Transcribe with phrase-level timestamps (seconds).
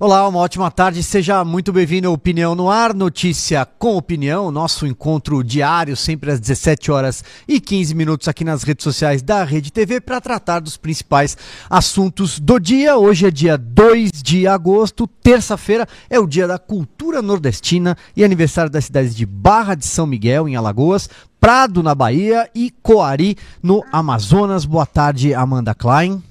[0.00, 1.02] Olá, uma ótima tarde.
[1.02, 6.38] Seja muito bem-vindo ao Opinião no Ar, notícia com opinião, nosso encontro diário, sempre às
[6.38, 10.76] 17 horas e 15 minutos aqui nas redes sociais da Rede TV para tratar dos
[10.76, 11.36] principais
[11.68, 12.96] assuntos do dia.
[12.96, 18.70] Hoje é dia 2 de agosto, terça-feira, é o dia da cultura nordestina e aniversário
[18.70, 23.82] das cidades de Barra de São Miguel, em Alagoas, Prado, na Bahia e Coari, no
[23.90, 24.64] Amazonas.
[24.64, 26.22] Boa tarde, Amanda Klein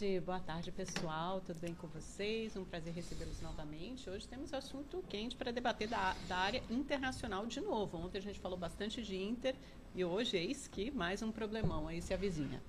[0.00, 2.56] tarde, boa tarde pessoal, tudo bem com vocês?
[2.56, 4.08] Um prazer recebê-los novamente.
[4.08, 7.98] Hoje temos assunto quente para debater da, da, área internacional de novo.
[7.98, 9.54] Ontem a gente falou bastante de Inter
[9.94, 12.62] e hoje eis que mais um problemão aí se avizinha.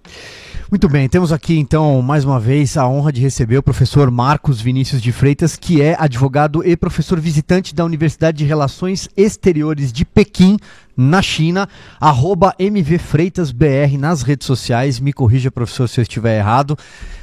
[0.69, 4.59] Muito bem, temos aqui então mais uma vez a honra de receber o professor Marcos
[4.59, 10.03] Vinícius de Freitas, que é advogado e professor visitante da Universidade de Relações Exteriores de
[10.03, 10.57] Pequim,
[10.95, 11.67] na China,
[11.99, 14.99] arroba MVFreitasBR nas redes sociais.
[14.99, 16.77] Me corrija, professor, se eu estiver errado.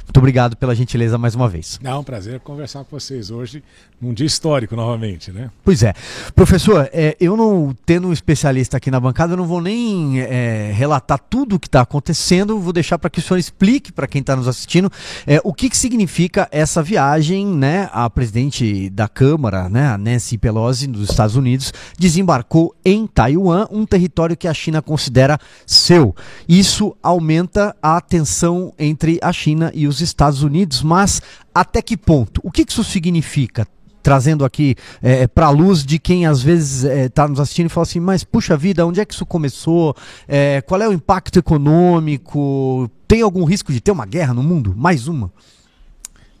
[0.09, 1.79] Muito obrigado pela gentileza mais uma vez.
[1.83, 3.63] É um prazer conversar com vocês hoje,
[4.01, 5.51] num dia histórico novamente, né?
[5.63, 5.93] Pois é.
[6.33, 10.71] Professor, é, eu não, tendo um especialista aqui na bancada, eu não vou nem é,
[10.73, 14.19] relatar tudo o que está acontecendo, vou deixar para que o senhor explique para quem
[14.19, 14.91] está nos assistindo
[15.27, 17.87] é, o que, que significa essa viagem, né?
[17.93, 23.85] A presidente da Câmara, né, a Nancy Pelosi, dos Estados Unidos, desembarcou em Taiwan, um
[23.85, 26.15] território que a China considera seu.
[26.47, 31.21] Isso aumenta a tensão entre a China e os Estados Unidos, mas
[31.53, 32.41] até que ponto?
[32.43, 33.67] O que isso significa?
[34.01, 37.69] Trazendo aqui é, para a luz de quem às vezes está é, nos assistindo e
[37.69, 39.95] fala assim: mas puxa vida, onde é que isso começou?
[40.27, 42.89] É, qual é o impacto econômico?
[43.07, 44.73] Tem algum risco de ter uma guerra no mundo?
[44.75, 45.31] Mais uma?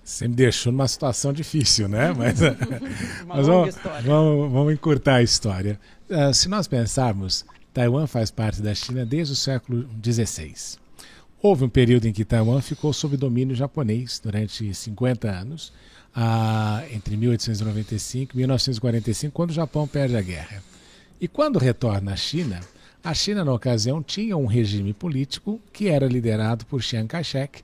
[0.09, 2.11] Você me deixou numa situação difícil, né?
[2.17, 2.39] Mas,
[3.27, 5.79] mas vamos, vamos, vamos, encurtar a história.
[6.09, 10.79] Uh, se nós pensarmos, Taiwan faz parte da China desde o século XVI.
[11.41, 15.71] Houve um período em que Taiwan ficou sob domínio japonês durante 50 anos,
[16.91, 20.61] entre 1895 e 1945, quando o Japão perde a guerra.
[21.19, 22.59] E quando retorna à China,
[23.01, 27.63] a China, na ocasião, tinha um regime político que era liderado por Chiang Kai-shek,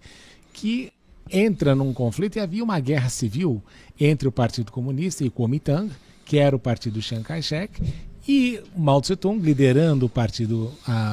[0.54, 0.94] que
[1.30, 3.62] entra num conflito e havia uma guerra civil
[4.00, 5.92] entre o Partido Comunista e o Kuomintang,
[6.24, 7.82] que era o partido Chiang Kai-shek,
[8.28, 10.72] e Mao Tse-tung, liderando o Partido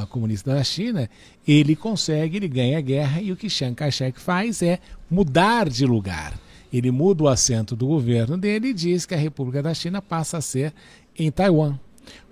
[0.09, 1.11] Comunista da China,
[1.47, 4.79] ele consegue, ele ganha a guerra e o que Chiang Kai-shek faz é
[5.11, 6.39] mudar de lugar.
[6.73, 10.39] Ele muda o assento do governo dele e diz que a República da China passa
[10.39, 10.73] a ser
[11.19, 11.79] em Taiwan.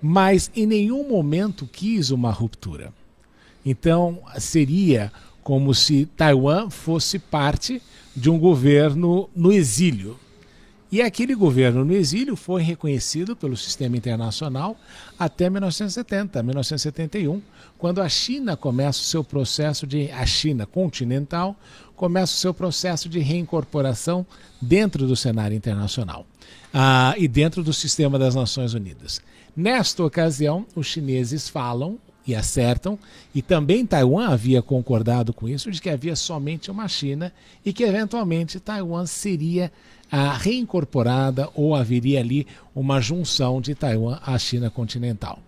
[0.01, 2.93] Mas em nenhum momento quis uma ruptura.
[3.65, 7.83] Então seria como se Taiwan fosse parte
[8.17, 10.19] de um governo no exílio.
[10.93, 14.77] E aquele governo no exílio foi reconhecido pelo sistema internacional
[15.17, 17.41] até 1970, 1971,
[17.78, 21.56] quando a China começa o seu processo de a China continental
[21.95, 24.27] começa o seu processo de reincorporação
[24.61, 26.27] dentro do cenário internacional
[26.73, 29.21] ah, e dentro do sistema das Nações Unidas.
[29.55, 32.99] Nesta ocasião, os chineses falam e acertam,
[33.34, 37.33] e também Taiwan havia concordado com isso, de que havia somente uma China
[37.65, 39.71] e que eventualmente Taiwan seria
[40.10, 45.38] a reincorporada ou haveria ali uma junção de Taiwan à China continental.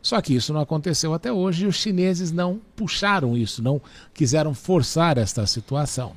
[0.00, 3.80] Só que isso não aconteceu até hoje e os chineses não puxaram isso, não
[4.12, 6.12] quiseram forçar esta situação.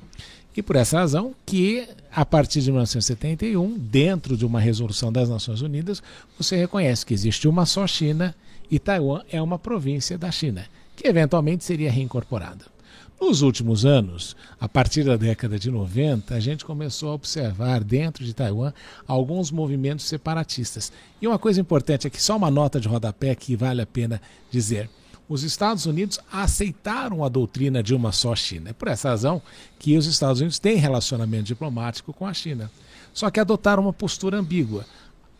[0.55, 5.61] E por essa razão que, a partir de 1971, dentro de uma resolução das Nações
[5.61, 6.01] Unidas,
[6.37, 8.35] você reconhece que existe uma só China
[8.69, 10.65] e Taiwan é uma província da China,
[10.95, 12.65] que eventualmente seria reincorporada.
[13.19, 18.23] Nos últimos anos, a partir da década de 90, a gente começou a observar dentro
[18.23, 18.71] de Taiwan
[19.07, 20.91] alguns movimentos separatistas.
[21.19, 24.21] E uma coisa importante é que só uma nota de rodapé que vale a pena
[24.51, 24.87] dizer.
[25.27, 28.69] Os Estados Unidos aceitaram a doutrina de uma só China.
[28.69, 29.41] É por essa razão
[29.79, 32.71] que os Estados Unidos têm relacionamento diplomático com a China.
[33.13, 34.85] Só que adotaram uma postura ambígua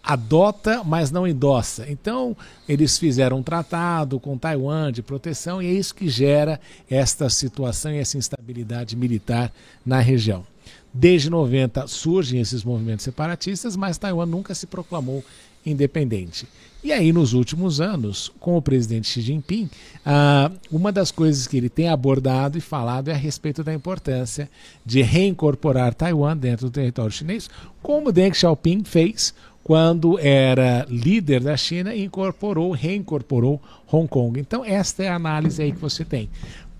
[0.07, 1.85] adota, mas não endossa.
[1.89, 2.35] Então,
[2.67, 7.91] eles fizeram um tratado com Taiwan de proteção e é isso que gera esta situação
[7.91, 9.51] e essa instabilidade militar
[9.85, 10.45] na região.
[10.93, 15.23] Desde 90 surgem esses movimentos separatistas, mas Taiwan nunca se proclamou
[15.65, 16.47] independente.
[16.83, 19.69] E aí, nos últimos anos, com o presidente Xi Jinping,
[20.05, 24.49] ah, uma das coisas que ele tem abordado e falado é a respeito da importância
[24.85, 27.49] de reincorporar Taiwan dentro do território chinês,
[27.81, 29.33] como Deng Xiaoping fez
[29.67, 33.61] quando era líder da China incorporou, reincorporou
[33.91, 34.39] Hong Kong.
[34.39, 36.29] Então, esta é a análise aí que você tem.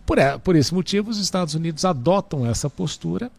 [0.06, 3.30] Por, por esse motivo, os Estados Unidos adotam essa postura,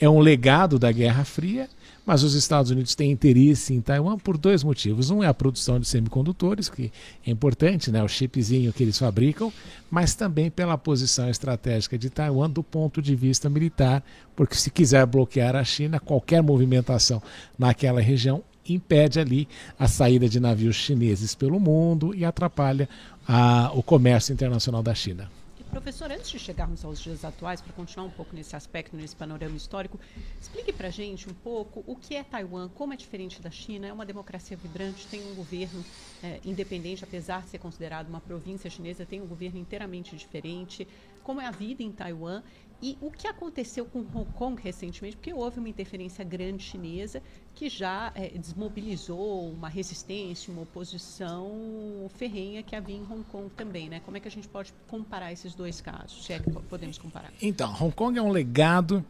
[0.00, 1.68] é um legado da Guerra Fria,
[2.06, 5.10] mas os Estados Unidos têm interesse em Taiwan por dois motivos.
[5.10, 6.90] Um é a produção de semicondutores, que
[7.26, 9.52] é importante, né, o chipzinho que eles fabricam,
[9.90, 14.02] mas também pela posição estratégica de Taiwan do ponto de vista militar,
[14.34, 17.22] porque se quiser bloquear a China, qualquer movimentação
[17.58, 22.88] naquela região impede ali a saída de navios chineses pelo mundo e atrapalha
[23.26, 25.30] a, o comércio internacional da China.
[25.74, 29.56] Professor, antes de chegarmos aos dias atuais, para continuar um pouco nesse aspecto, nesse panorama
[29.56, 29.98] histórico,
[30.40, 33.88] explique para a gente um pouco o que é Taiwan, como é diferente da China.
[33.88, 35.84] É uma democracia vibrante, tem um governo
[36.22, 40.86] é, independente, apesar de ser considerado uma província chinesa, tem um governo inteiramente diferente.
[41.24, 42.40] Como é a vida em Taiwan
[42.82, 45.16] e o que aconteceu com Hong Kong recentemente?
[45.16, 47.22] Porque houve uma interferência grande chinesa
[47.54, 53.88] que já é, desmobilizou uma resistência, uma oposição ferrenha que havia em Hong Kong também,
[53.88, 54.00] né?
[54.04, 57.32] Como é que a gente pode comparar esses dois casos, se é que podemos comparar?
[57.40, 59.04] Então, Hong Kong é um legado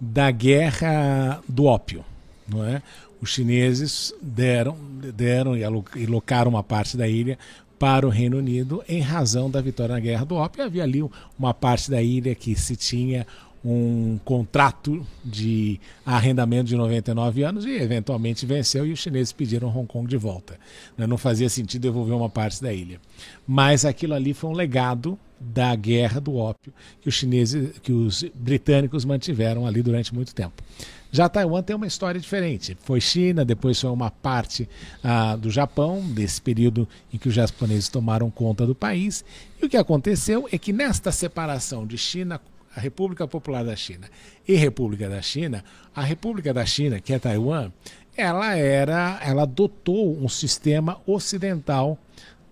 [0.00, 2.04] da guerra do ópio,
[2.46, 2.82] não é?
[3.20, 4.76] Os chineses deram,
[5.14, 7.38] deram e locaram uma parte da ilha
[7.78, 10.64] para o Reino Unido em razão da vitória na Guerra do Ópio.
[10.64, 11.02] Havia ali
[11.38, 13.26] uma parte da ilha que se tinha
[13.68, 19.88] um contrato de arrendamento de 99 anos e eventualmente venceu e os chineses pediram Hong
[19.88, 20.56] Kong de volta.
[20.96, 23.00] Né, não fazia sentido devolver uma parte da ilha.
[23.44, 28.24] Mas aquilo ali foi um legado da guerra do ópio que os chineses, que os
[28.34, 30.62] britânicos mantiveram ali durante muito tempo.
[31.10, 32.76] Já Taiwan tem uma história diferente.
[32.82, 34.68] Foi China, depois foi uma parte
[35.02, 39.24] ah, do Japão, desse período em que os japoneses tomaram conta do país.
[39.60, 42.40] E o que aconteceu é que nesta separação de China,
[42.76, 44.08] a República Popular da China.
[44.46, 45.64] E República da China,
[45.94, 47.72] a República da China, que é Taiwan,
[48.14, 51.98] ela era, ela adotou um sistema ocidental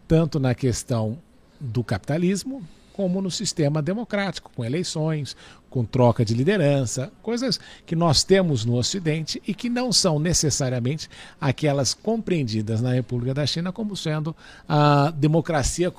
[0.08, 1.18] tanto na questão
[1.60, 5.36] do capitalismo como no sistema democrático, com eleições,
[5.74, 11.10] com troca de liderança, coisas que nós temos no Ocidente e que não são necessariamente
[11.40, 14.36] aquelas compreendidas na República da China como sendo
[14.68, 15.92] a democracia,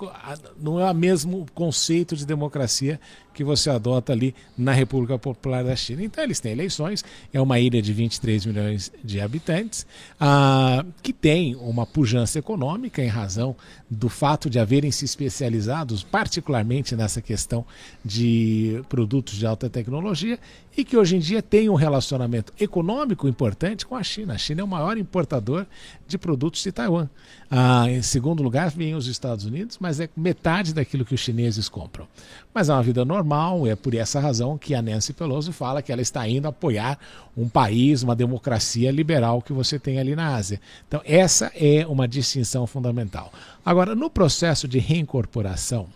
[0.57, 3.01] não é o mesmo conceito de democracia
[3.35, 6.01] que você adota ali na República Popular da China.
[6.01, 9.85] Então, eles têm eleições, é uma ilha de 23 milhões de habitantes,
[10.17, 13.55] ah, que tem uma pujança econômica em razão
[13.89, 17.65] do fato de haverem se especializados, particularmente nessa questão
[18.03, 20.39] de produtos de alta tecnologia,
[20.75, 24.33] e que hoje em dia tem um relacionamento econômico importante com a China.
[24.33, 25.65] A China é o maior importador
[26.07, 27.09] de produtos de Taiwan.
[27.49, 31.69] Ah, em segundo lugar, vem os Estados Unidos, mas é metade daquilo que os chineses
[31.69, 32.07] compram.
[32.53, 35.91] Mas é uma vida normal, é por essa razão que a Nancy Pelosi fala que
[35.91, 36.99] ela está indo apoiar
[37.35, 40.59] um país, uma democracia liberal que você tem ali na Ásia.
[40.87, 43.31] Então, essa é uma distinção fundamental.
[43.65, 45.87] Agora, no processo de reincorporação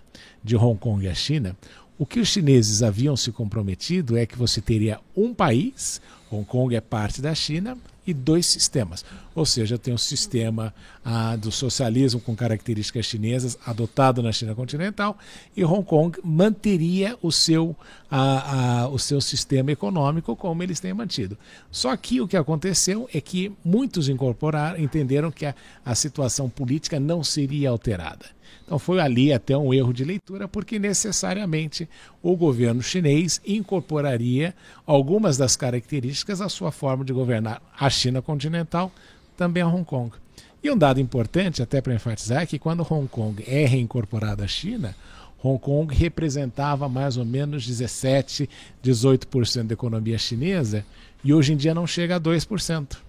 [0.43, 1.55] de Hong Kong e a China,
[1.99, 5.99] o que os chineses haviam se comprometido é que você teria um país,
[6.31, 9.03] Hong Kong é parte da China, e dois sistemas.
[9.35, 10.73] Ou seja, tem um sistema
[11.03, 15.17] ah, do socialismo com características chinesas adotado na China continental
[15.55, 17.75] e Hong Kong manteria o seu,
[18.09, 21.37] ah, ah, o seu sistema econômico como eles têm mantido.
[21.69, 25.53] Só que o que aconteceu é que muitos incorporaram, entenderam que a,
[25.85, 28.38] a situação política não seria alterada.
[28.65, 31.89] Então foi ali até um erro de leitura, porque necessariamente
[32.21, 34.53] o governo chinês incorporaria
[34.85, 38.91] algumas das características à sua forma de governar a China continental,
[39.35, 40.11] também a Hong Kong.
[40.61, 44.47] E um dado importante, até para enfatizar, é que quando Hong Kong é reincorporada à
[44.47, 44.95] China,
[45.41, 48.49] Hong Kong representava mais ou menos 17,
[48.83, 50.85] 18% da economia chinesa
[51.23, 53.08] e hoje em dia não chega a 2%.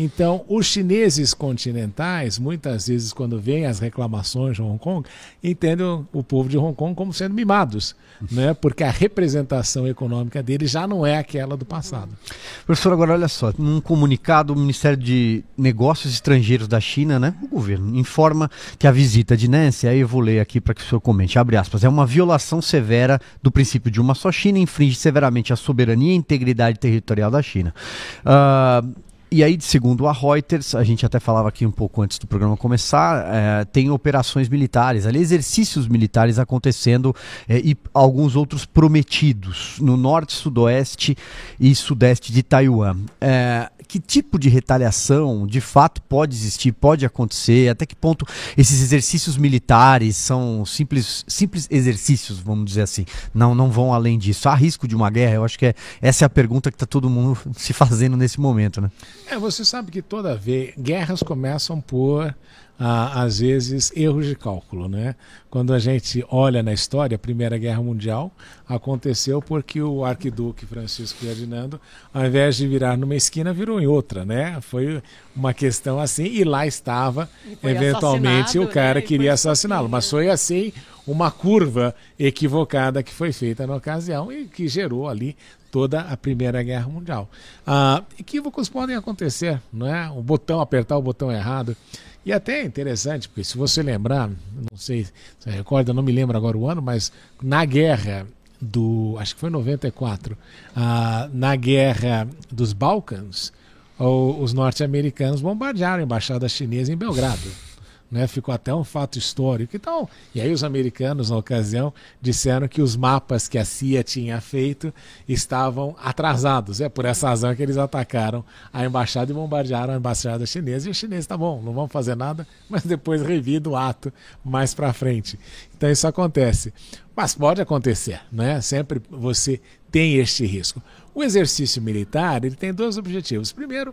[0.00, 5.04] Então, os chineses continentais, muitas vezes, quando vêm as reclamações de Hong Kong,
[5.42, 7.96] entendem o povo de Hong Kong como sendo mimados,
[8.30, 8.54] né?
[8.54, 12.16] porque a representação econômica deles já não é aquela do passado.
[12.64, 17.48] Professor, agora olha só, num comunicado, o Ministério de Negócios Estrangeiros da China, né, o
[17.48, 20.84] governo, informa que a visita de Nancy, aí eu vou ler aqui para que o
[20.84, 24.94] senhor comente, abre aspas, é uma violação severa do princípio de uma só China, infringe
[24.94, 27.74] severamente a soberania e integridade territorial da China.
[28.20, 32.26] Uh, e aí, segundo a Reuters, a gente até falava aqui um pouco antes do
[32.26, 37.14] programa começar, é, tem operações militares, ali exercícios militares acontecendo
[37.48, 41.16] é, e alguns outros prometidos no norte, sudoeste
[41.60, 42.96] e sudeste de Taiwan.
[43.20, 47.70] É, que tipo de retaliação de fato pode existir, pode acontecer?
[47.70, 53.70] Até que ponto esses exercícios militares são simples, simples exercícios, vamos dizer assim, não, não
[53.70, 54.48] vão além disso?
[54.48, 55.36] Há risco de uma guerra?
[55.36, 58.38] Eu acho que é, essa é a pergunta que está todo mundo se fazendo nesse
[58.38, 58.90] momento, né?
[59.30, 62.34] É, você sabe que toda vez guerras começam por
[62.78, 64.88] ah, às vezes, erros de cálculo.
[64.88, 65.16] Né?
[65.50, 68.30] Quando a gente olha na história, a Primeira Guerra Mundial
[68.68, 71.80] aconteceu porque o arquiduque Francisco Ferdinando,
[72.14, 74.24] ao invés de virar numa esquina, virou em outra.
[74.24, 74.58] Né?
[74.60, 75.02] Foi
[75.34, 77.28] uma questão assim, e lá estava,
[77.62, 79.06] eventualmente, o cara né?
[79.06, 79.88] queria assassiná-lo.
[79.88, 80.72] Mas foi assim
[81.12, 85.36] uma curva equivocada que foi feita na ocasião e que gerou ali
[85.70, 87.28] toda a Primeira Guerra Mundial.
[87.66, 90.10] Ah, equívocos podem acontecer, não é?
[90.10, 91.76] O botão, apertar o botão errado.
[92.24, 96.12] E até é interessante, porque se você lembrar, não sei se você recorda, não me
[96.12, 97.12] lembro agora o ano, mas
[97.42, 98.26] na guerra
[98.60, 99.16] do.
[99.18, 100.36] Acho que foi 94,
[100.74, 103.52] ah, na guerra dos Balcãs,
[103.98, 107.67] os norte-americanos bombardearam a embaixada chinesa em Belgrado
[108.10, 108.26] né?
[108.26, 109.76] Ficou até um fato histórico.
[109.76, 114.40] Então, e aí os americanos, na ocasião, disseram que os mapas que a CIA tinha
[114.40, 114.92] feito
[115.28, 116.80] estavam atrasados.
[116.80, 120.88] É por essa razão que eles atacaram a embaixada e bombardearam a embaixada chinesa.
[120.88, 124.12] E os chineses, tá bom, não vão fazer nada, mas depois revida o ato
[124.44, 125.38] mais para frente.
[125.76, 126.72] Então isso acontece.
[127.14, 128.60] Mas pode acontecer, né?
[128.60, 129.60] Sempre você
[129.90, 130.82] tem este risco.
[131.18, 133.50] O exercício militar ele tem dois objetivos.
[133.50, 133.92] Primeiro,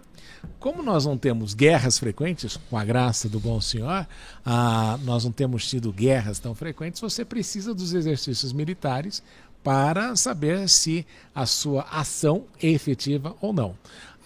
[0.59, 4.07] como nós não temos guerras frequentes, com a graça do bom senhor,
[4.45, 9.23] ah, nós não temos tido guerras tão frequentes, você precisa dos exercícios militares
[9.63, 11.03] para saber se
[11.33, 13.75] a sua ação é efetiva ou não.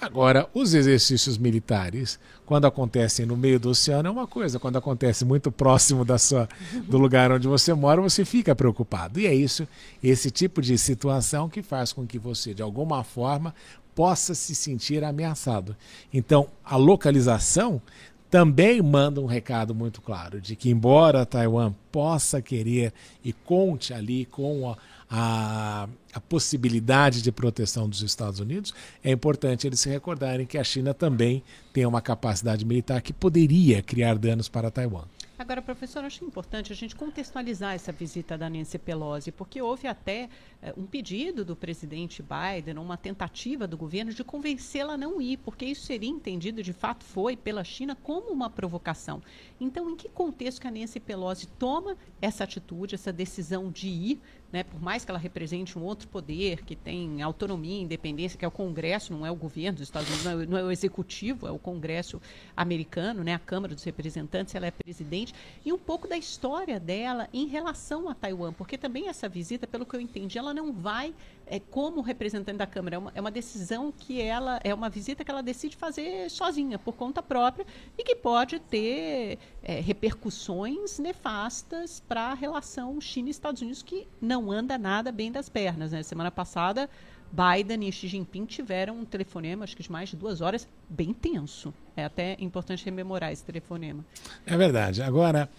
[0.01, 4.57] Agora, os exercícios militares, quando acontecem no meio do oceano, é uma coisa.
[4.57, 6.47] Quando acontece muito próximo da sua,
[6.87, 9.19] do lugar onde você mora, você fica preocupado.
[9.19, 9.67] E é isso,
[10.01, 13.53] esse tipo de situação que faz com que você, de alguma forma,
[13.93, 15.75] possa se sentir ameaçado.
[16.13, 17.81] Então, a localização
[18.29, 24.23] também manda um recado muito claro de que, embora Taiwan possa querer e conte ali
[24.25, 24.77] com a
[25.09, 28.73] a, a possibilidade de proteção dos Estados Unidos,
[29.03, 33.81] é importante eles se recordarem que a China também tem uma capacidade militar que poderia
[33.81, 35.05] criar danos para Taiwan.
[35.39, 40.27] Agora, professor, acho importante a gente contextualizar essa visita da Nancy Pelosi, porque houve até
[40.61, 45.37] eh, um pedido do presidente Biden, uma tentativa do governo de convencê-la a não ir,
[45.37, 49.23] porque isso seria entendido, de fato foi, pela China como uma provocação.
[49.61, 54.19] Então, em que contexto que a Nancy Pelosi toma essa atitude, essa decisão de ir,
[54.51, 58.47] né, por mais que ela represente um outro poder que tem autonomia, independência, que é
[58.47, 61.47] o Congresso, não é o governo dos Estados Unidos, não é, não é o executivo,
[61.47, 62.21] é o Congresso
[62.55, 67.27] americano, né, a Câmara dos Representantes, ela é presidente, e um pouco da história dela
[67.33, 71.13] em relação a Taiwan, porque também essa visita, pelo que eu entendi, ela não vai
[71.49, 75.25] é, como representante da Câmara, é uma, é uma decisão que ela, é uma visita
[75.25, 77.65] que ela decide fazer sozinha, por conta própria,
[77.97, 84.51] e que pode ter é, repercussões nefastas para a relação China-Estados Unidos, que não não
[84.51, 85.91] anda nada bem das pernas.
[85.91, 86.03] Né?
[86.03, 86.89] Semana passada,
[87.31, 91.13] Biden e Xi Jinping tiveram um telefonema, acho que de mais de duas horas, bem
[91.13, 91.73] tenso.
[91.95, 94.03] É até importante rememorar esse telefonema.
[94.45, 95.01] É verdade.
[95.01, 95.49] Agora,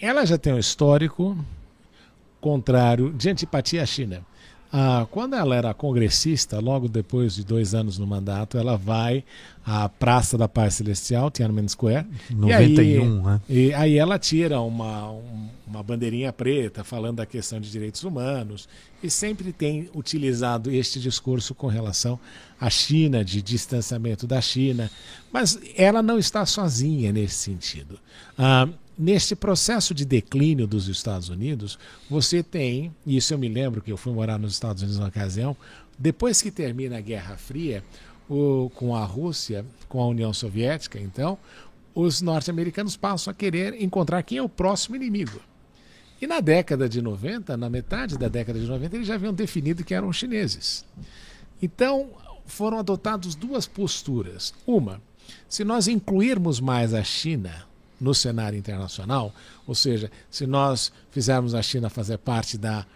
[0.00, 1.36] ela já tem um histórico
[2.40, 4.24] contrário de antipatia à China.
[4.72, 9.24] Ah, quando ela era congressista, logo depois de dois anos no mandato, ela vai
[9.64, 12.06] à Praça da Paz Celestial, Tiananmen Square.
[12.30, 13.40] 91, e aí, né?
[13.48, 15.14] E aí ela tira uma,
[15.66, 18.68] uma bandeirinha preta falando da questão de direitos humanos
[19.02, 22.18] e sempre tem utilizado este discurso com relação
[22.60, 24.90] à China, de distanciamento da China.
[25.32, 27.98] Mas ela não está sozinha nesse sentido.
[28.36, 33.82] Ah, neste processo de declínio dos Estados Unidos, você tem, e isso eu me lembro
[33.82, 35.56] que eu fui morar nos Estados Unidos na ocasião,
[35.98, 37.82] depois que termina a Guerra Fria,
[38.28, 41.38] o, com a Rússia, com a União Soviética, então,
[41.94, 45.40] os norte-americanos passam a querer encontrar quem é o próximo inimigo.
[46.20, 49.84] E na década de 90, na metade da década de 90, eles já haviam definido
[49.84, 50.84] que eram chineses.
[51.62, 52.10] Então,
[52.46, 54.54] foram adotadas duas posturas.
[54.66, 55.00] Uma,
[55.48, 57.66] se nós incluirmos mais a China
[58.00, 59.32] no cenário internacional,
[59.66, 62.86] ou seja, se nós fizermos a China fazer parte da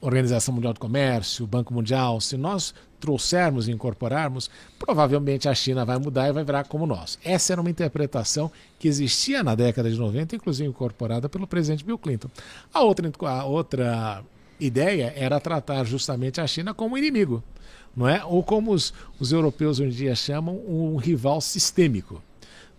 [0.00, 5.98] Organização Mundial do Comércio, Banco Mundial, se nós trouxermos e incorporarmos, provavelmente a China vai
[5.98, 7.18] mudar e vai virar como nós.
[7.24, 11.98] Essa era uma interpretação que existia na década de 90, inclusive incorporada pelo presidente Bill
[11.98, 12.28] Clinton.
[12.74, 14.24] A outra, a outra
[14.58, 17.42] ideia era tratar justamente a China como inimigo,
[17.96, 18.24] não é?
[18.24, 22.22] Ou como os, os europeus em dia chamam, um rival sistêmico.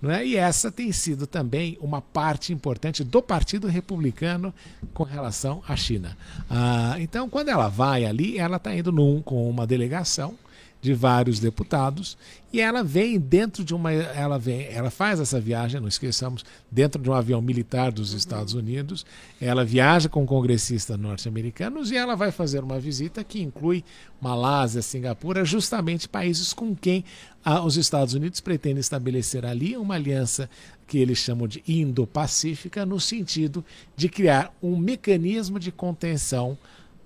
[0.10, 0.26] É?
[0.26, 4.54] E essa tem sido também uma parte importante do Partido Republicano
[4.94, 6.18] com relação à China.
[6.50, 10.36] Ah, então, quando ela vai ali, ela está indo num, com uma delegação
[10.84, 12.18] de vários deputados
[12.52, 17.02] e ela vem dentro de uma ela vem ela faz essa viagem não esqueçamos dentro
[17.02, 18.18] de um avião militar dos uhum.
[18.18, 19.06] Estados Unidos
[19.40, 23.82] ela viaja com congressistas norte-americanos e ela vai fazer uma visita que inclui
[24.20, 27.06] Malásia Singapura justamente países com quem
[27.46, 30.50] ah, os Estados Unidos pretendem estabelecer ali uma aliança
[30.86, 33.64] que eles chamam de Indo-Pacífica no sentido
[33.96, 36.58] de criar um mecanismo de contenção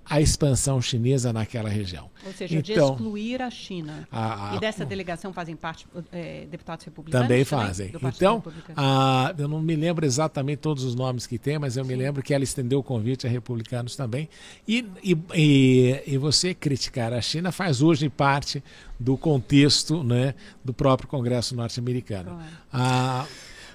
[0.08, 2.10] a expansão chinesa naquela região.
[2.24, 4.08] Ou seja, então, de excluir a China.
[4.10, 7.26] A, a, e dessa delegação fazem parte é, deputados republicanos?
[7.26, 7.88] Também fazem.
[7.88, 8.42] Também, então,
[8.76, 11.90] a, eu não me lembro exatamente todos os nomes que tem, mas eu Sim.
[11.90, 14.28] me lembro que ela estendeu o convite a republicanos também.
[14.66, 18.62] E, e, e, e você criticar a China faz hoje parte
[18.98, 20.34] do contexto né,
[20.64, 22.38] do próprio Congresso norte-americano.
[22.70, 23.28] Claro.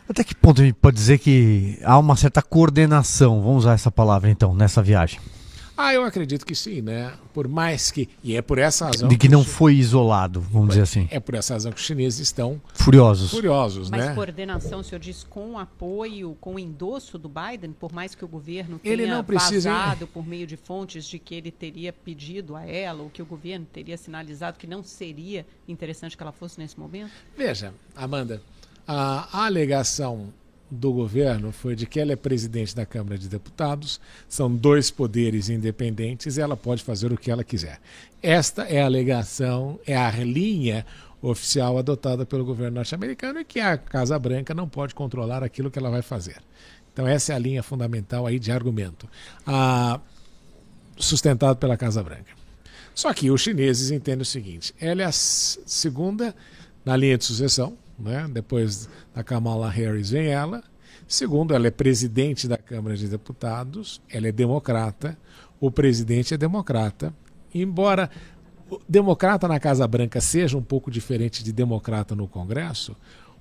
[0.10, 3.90] Até que ponto a gente pode dizer que há uma certa coordenação, vamos usar essa
[3.90, 5.20] palavra então, nessa viagem?
[5.76, 7.14] Ah, eu acredito que sim, né?
[7.34, 8.08] Por mais que.
[8.24, 9.08] E é por essa razão.
[9.10, 11.08] De que, que não foi isolado, vamos dizer assim.
[11.10, 12.62] É por essa razão que os chineses estão.
[12.74, 13.32] Furiosos.
[13.32, 14.14] Furiosos, Mas né?
[14.14, 18.78] coordenação, o senhor diz, com apoio, com endosso do Biden, por mais que o governo
[18.78, 19.72] tenha ele não precisa...
[19.72, 23.26] vazado por meio de fontes de que ele teria pedido a ela, ou que o
[23.26, 27.12] governo teria sinalizado que não seria interessante que ela fosse nesse momento?
[27.36, 28.42] Veja, Amanda,
[28.88, 30.32] a alegação
[30.70, 35.50] do governo foi de que ela é presidente da Câmara de Deputados, são dois poderes
[35.50, 37.80] independentes e ela pode fazer o que ela quiser.
[38.22, 40.86] Esta é a alegação, é a linha
[41.22, 45.78] oficial adotada pelo governo norte-americano e que a Casa Branca não pode controlar aquilo que
[45.78, 46.38] ela vai fazer.
[46.92, 49.08] Então essa é a linha fundamental aí de argumento,
[50.98, 52.34] sustentado pela Casa Branca.
[52.96, 56.36] Só que os chineses entendem o seguinte: ela é a segunda
[56.86, 58.28] na linha de sucessão, né?
[58.32, 60.64] depois da Kamala Harris vem ela.
[61.08, 65.18] Segundo, ela é presidente da Câmara de Deputados, ela é democrata,
[65.60, 67.14] o presidente é democrata.
[67.54, 68.10] Embora
[68.88, 72.96] democrata na Casa Branca seja um pouco diferente de democrata no Congresso,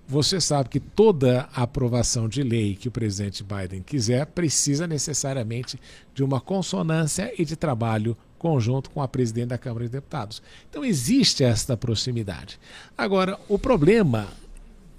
[0.07, 5.81] você sabe que toda aprovação de lei que o presidente Biden quiser precisa necessariamente
[6.15, 10.43] de uma consonância e de trabalho conjunto com a presidente da Câmara de Deputados.
[10.69, 12.59] Então existe esta proximidade.
[12.99, 14.27] Agora, o problema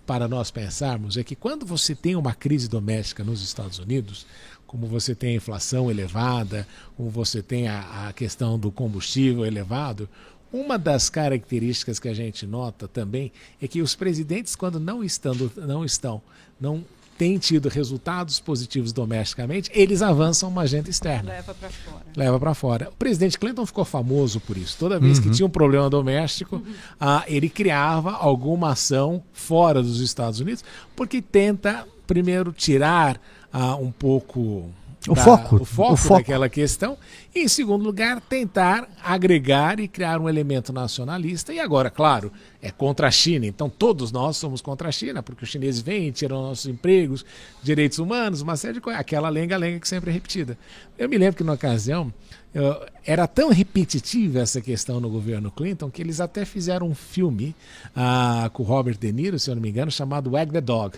[0.05, 4.25] para nós pensarmos é que quando você tem uma crise doméstica nos Estados Unidos,
[4.67, 6.67] como você tem a inflação elevada,
[6.97, 10.09] como você tem a, a questão do combustível elevado,
[10.51, 13.31] uma das características que a gente nota também
[13.61, 16.21] é que os presidentes, quando não estão, não estão,
[16.59, 16.83] não
[17.23, 21.31] têm tido resultados positivos domesticamente, eles avançam uma agenda externa.
[21.31, 22.05] Leva para fora.
[22.17, 22.89] Leva para fora.
[22.89, 24.75] O presidente Clinton ficou famoso por isso.
[24.77, 25.23] Toda vez uhum.
[25.23, 26.73] que tinha um problema doméstico, uhum.
[26.99, 30.65] ah, ele criava alguma ação fora dos Estados Unidos,
[30.97, 33.21] porque tenta, primeiro, tirar
[33.53, 34.69] ah, um pouco
[35.09, 36.97] o, da, foco, o foco, o foco daquela questão.
[37.35, 41.53] E, em segundo lugar, tentar agregar e criar um elemento nacionalista.
[41.53, 43.45] E agora, claro, é contra a China.
[43.45, 47.25] Então, todos nós somos contra a China, porque os chineses vêm, tiram nossos empregos,
[47.61, 48.99] direitos humanos, uma série de coisas.
[48.99, 50.57] Aquela lenga-lenga que sempre é repetida.
[50.97, 52.13] Eu me lembro que, na ocasião,
[52.53, 57.55] eu, era tão repetitiva essa questão no governo Clinton que eles até fizeram um filme
[57.95, 60.97] ah, com Robert De Niro, se eu não me engano, chamado Wag the Dog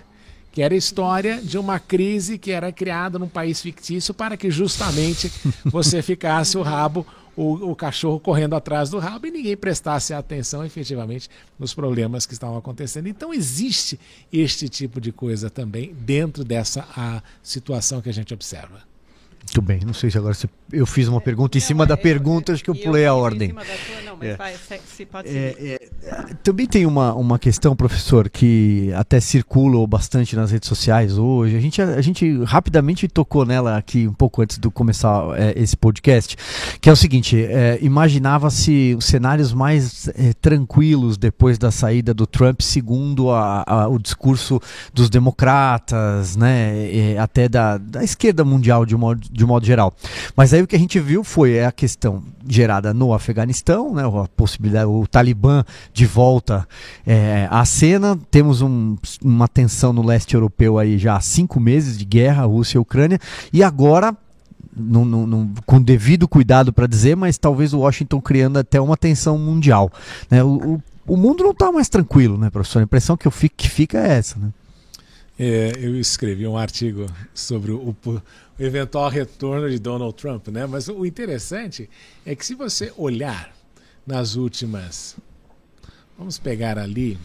[0.56, 4.50] que era a história de uma crise que era criada num país fictício para que
[4.50, 5.30] justamente
[5.66, 10.64] você ficasse o rabo, o, o, cachorro correndo atrás do rabo e ninguém prestasse atenção
[10.64, 13.10] efetivamente nos problemas que estavam acontecendo.
[13.10, 14.00] Então existe
[14.32, 18.82] este tipo de coisa também dentro dessa a situação que a gente observa.
[19.44, 22.54] Muito bem, não sei se agora você, eu fiz uma pergunta em cima da pergunta,
[22.54, 23.50] acho que eu pulei a ordem.
[23.50, 24.36] Em cima da tua, não, mas é.
[24.36, 30.36] vai, se pode é, é, também tem uma, uma questão, professor, que até circula bastante
[30.36, 31.56] nas redes sociais hoje.
[31.56, 35.76] A gente, a, gente rapidamente tocou nela aqui um pouco antes de começar é, esse
[35.76, 36.36] podcast,
[36.80, 42.62] que é o seguinte: é, imaginava-se cenários mais é, tranquilos depois da saída do Trump,
[42.62, 44.60] segundo a, a, o discurso
[44.94, 49.94] dos democratas, né, até da, da esquerda mundial de modo de modo geral.
[50.36, 54.28] Mas aí o que a gente viu foi a questão gerada no Afeganistão, né, a
[54.36, 55.64] possibilidade, o Talibã
[55.94, 56.68] de volta
[57.06, 58.18] é, à cena.
[58.32, 62.78] Temos um, uma tensão no leste europeu aí já há cinco meses de guerra, Rússia
[62.78, 63.20] e Ucrânia,
[63.52, 64.16] e agora
[65.66, 69.90] com devido cuidado para dizer, mas talvez o Washington criando até uma tensão mundial.
[70.30, 70.44] Né?
[70.44, 70.76] O,
[71.08, 72.80] o, o mundo não está mais tranquilo, né, professor?
[72.80, 74.38] A impressão que, eu fico, que fica é essa.
[74.38, 74.50] Né?
[75.38, 78.22] É, eu escrevi um artigo sobre o, o,
[78.58, 80.66] eventual retorno de Donald Trump, né?
[80.66, 81.90] Mas o interessante
[82.26, 83.54] é que se você olhar
[84.08, 85.18] nas últimas,
[86.18, 87.18] vamos pegar ali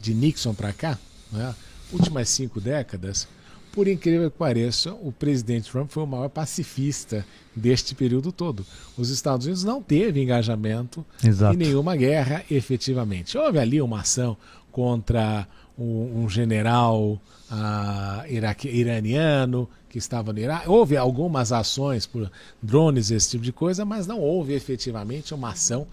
[0.00, 0.98] de Nixon para cá,
[1.32, 1.54] né?
[1.92, 3.26] últimas cinco décadas,
[3.72, 8.64] por incrível que pareça, o presidente Trump foi o maior pacifista deste período todo.
[8.96, 11.54] Os Estados Unidos não teve engajamento Exato.
[11.54, 13.36] em nenhuma guerra efetivamente.
[13.36, 14.36] Houve ali uma ação
[14.70, 20.68] contra um, um general uh, iraque, iraniano que estava no Iraque.
[20.68, 25.86] Houve algumas ações por drones, esse tipo de coisa, mas não houve efetivamente uma ação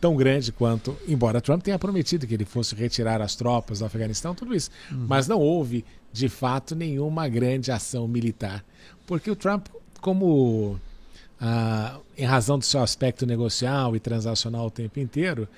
[0.00, 4.32] tão grande quanto, embora Trump tenha prometido que ele fosse retirar as tropas do Afeganistão,
[4.34, 4.70] tudo isso.
[4.92, 5.06] Uhum.
[5.08, 8.64] Mas não houve, de fato, nenhuma grande ação militar.
[9.06, 9.66] Porque o Trump,
[10.00, 10.78] como
[11.40, 15.48] ah, em razão do seu aspecto negocial e transacional o tempo inteiro,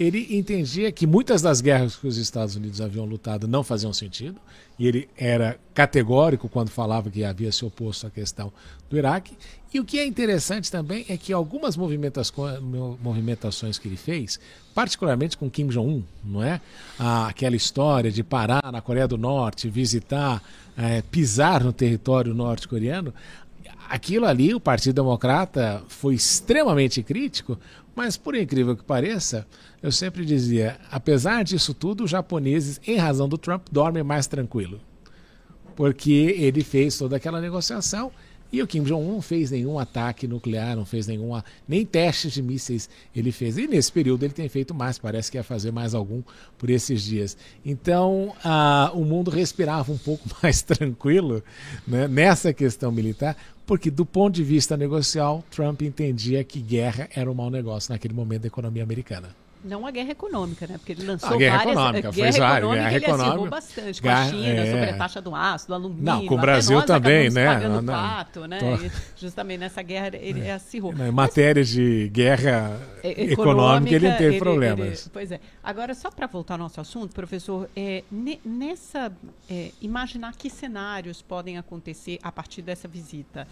[0.00, 4.40] ele entendia que muitas das guerras que os Estados Unidos haviam lutado não faziam sentido,
[4.78, 8.50] e ele era categórico quando falava que havia se oposto à questão
[8.88, 9.36] do Iraque.
[9.74, 14.40] E o que é interessante também é que algumas movimentações que ele fez,
[14.74, 16.62] particularmente com Kim Jong-un, não é?
[16.98, 20.42] Aquela história de parar na Coreia do Norte, visitar,
[20.78, 23.12] é, pisar no território norte-coreano,
[23.90, 27.58] aquilo ali, o Partido Democrata foi extremamente crítico,
[27.94, 29.44] mas por incrível que pareça,
[29.82, 34.80] eu sempre dizia, apesar disso tudo, os japoneses, em razão do Trump, dormem mais tranquilo.
[35.74, 38.12] Porque ele fez toda aquela negociação
[38.52, 42.42] e o Kim Jong-un não fez nenhum ataque nuclear, não fez nenhuma, nem testes de
[42.42, 43.56] mísseis ele fez.
[43.56, 46.22] E nesse período ele tem feito mais, parece que ia fazer mais algum
[46.58, 47.36] por esses dias.
[47.64, 51.42] Então uh, o mundo respirava um pouco mais tranquilo
[51.86, 53.36] né, nessa questão militar,
[53.66, 58.14] porque do ponto de vista negocial, Trump entendia que guerra era um mau negócio naquele
[58.14, 59.34] momento da economia americana.
[59.62, 60.78] Não a guerra econômica, né?
[60.78, 61.76] Porque ele lançou a guerra várias...
[61.76, 64.70] Econômica, guerra econômica, guerra ele econômica, bastante com a China, é...
[64.70, 66.04] sobre a taxa do aço, do alumínio.
[66.04, 67.46] Não, com o Brasil também, né?
[67.46, 68.58] Pagando não, pato, né?
[68.58, 68.90] Tô...
[69.16, 70.54] Justamente nessa guerra ele é.
[70.54, 70.94] acirrou.
[70.94, 75.02] Em matéria de guerra econômica, econômica ele não teve ele, problemas.
[75.02, 75.40] Ele, pois é.
[75.62, 78.02] Agora, só para voltar ao nosso assunto, professor, é,
[78.44, 79.12] nessa...
[79.50, 83.46] É, imaginar que cenários podem acontecer a partir dessa visita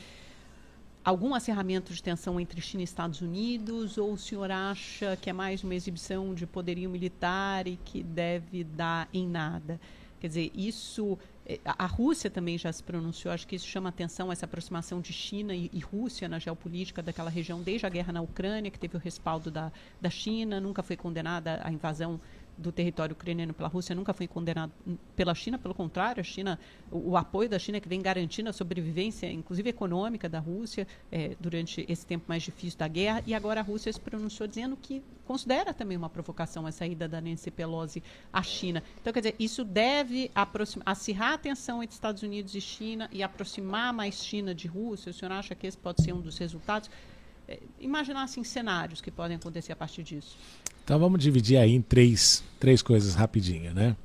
[1.05, 5.33] algum acerramento de tensão entre China e Estados Unidos ou o senhor acha que é
[5.33, 9.81] mais uma exibição de poderio militar e que deve dar em nada?
[10.21, 11.17] Quer dizer, isso.
[11.47, 15.13] Eh, a Rússia também já se pronunciou, acho que isso chama atenção, essa aproximação de
[15.13, 18.97] China e, e, Rússia na geopolítica daquela região, desde a guerra na Ucrânia, que teve
[18.97, 22.21] o respaldo da, da China, nunca foi condenada a invasão
[22.59, 24.73] do território ucraniano pela Rússia nunca foi condenado
[25.15, 26.59] pela China, pelo contrário, a China,
[26.91, 31.37] o, o apoio da China que vem garantindo a sobrevivência, inclusive econômica, da Rússia é,
[31.39, 35.03] durante esse tempo mais difícil da guerra, e agora a Rússia se pronunciou dizendo que
[35.25, 38.83] considera também uma provocação a saída da Nancy Pelosi à China.
[39.01, 40.31] Então, quer dizer, isso deve
[40.85, 45.11] acirrar a tensão entre Estados Unidos e China e aproximar mais China de Rússia.
[45.11, 46.91] O senhor acha que esse pode ser um dos resultados?
[47.49, 50.37] É, imaginar assim, cenários que podem acontecer a partir disso.
[50.85, 53.97] Então vamos dividir aí em três, três coisas rapidinho, né?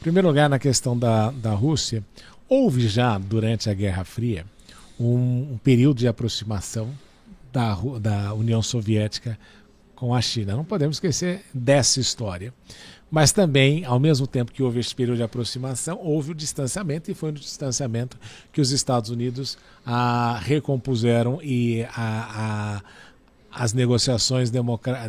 [0.00, 2.04] Em primeiro lugar, na questão da, da Rússia,
[2.48, 4.46] houve já durante a Guerra Fria
[4.98, 6.90] um, um período de aproximação
[7.52, 9.38] da, da União Soviética
[9.94, 10.56] com a China.
[10.56, 12.52] Não podemos esquecer dessa história.
[13.14, 17.14] Mas também, ao mesmo tempo que houve esse período de aproximação, houve o distanciamento, e
[17.14, 18.18] foi no distanciamento
[18.52, 22.82] que os Estados Unidos ah, recompuseram e a, a
[23.54, 25.08] as negociações, democra...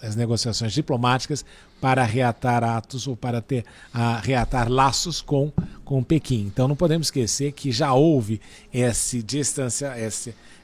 [0.00, 1.44] as negociações diplomáticas
[1.82, 5.52] para reatar atos ou para ter a reatar laços com,
[5.84, 6.46] com Pequim.
[6.46, 8.40] Então não podemos esquecer que já houve
[8.72, 9.92] esse distância,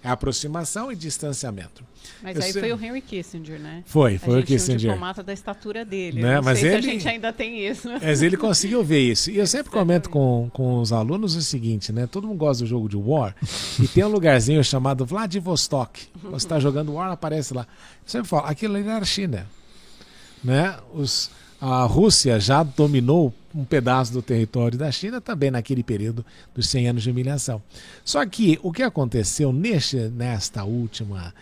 [0.03, 1.85] essa aproximação e distanciamento.
[2.23, 2.63] Mas Eu aí sei...
[2.63, 3.83] foi o Henry Kissinger, né?
[3.87, 4.75] Foi, foi o Kissinger.
[4.75, 6.23] Um diplomata da estatura dele.
[6.23, 6.41] Né?
[6.41, 7.89] Mas ele, a gente ainda tem isso.
[8.01, 9.31] Mas ele conseguiu ver isso.
[9.31, 12.07] E eu sempre comento com, com os alunos o seguinte, né?
[12.07, 13.35] Todo mundo gosta do jogo de War
[13.79, 16.09] e tem um lugarzinho chamado Vladivostok.
[16.25, 17.63] Você está jogando War, aparece lá.
[17.63, 19.47] Eu sempre falo, aquilo ali era China.
[20.43, 20.77] Né?
[20.95, 26.68] Os, a Rússia já dominou um pedaço do território da China também naquele período dos
[26.68, 27.61] 100 anos de humilhação.
[28.05, 31.35] Só que o que aconteceu neste, nesta última,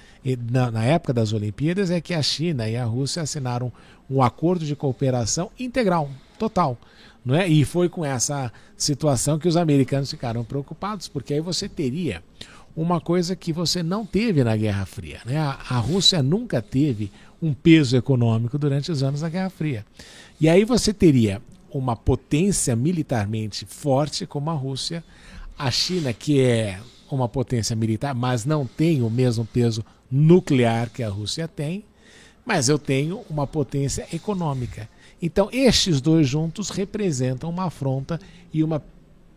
[0.50, 3.70] na, na época das Olimpíadas, é que a China e a Rússia assinaram
[4.10, 6.76] um acordo de cooperação integral, total.
[7.24, 7.46] Não é?
[7.46, 12.22] E foi com essa situação que os americanos ficaram preocupados, porque aí você teria
[12.74, 15.20] uma coisa que você não teve na Guerra Fria.
[15.26, 15.36] Né?
[15.36, 19.86] A, a Rússia nunca teve um peso econômico durante os anos da Guerra Fria.
[20.40, 25.04] E aí você teria uma potência militarmente forte como a Rússia,
[25.58, 31.02] a China, que é uma potência militar, mas não tem o mesmo peso nuclear que
[31.02, 31.84] a Rússia tem,
[32.44, 34.88] mas eu tenho uma potência econômica.
[35.20, 38.18] Então, estes dois juntos representam uma afronta
[38.52, 38.82] e uma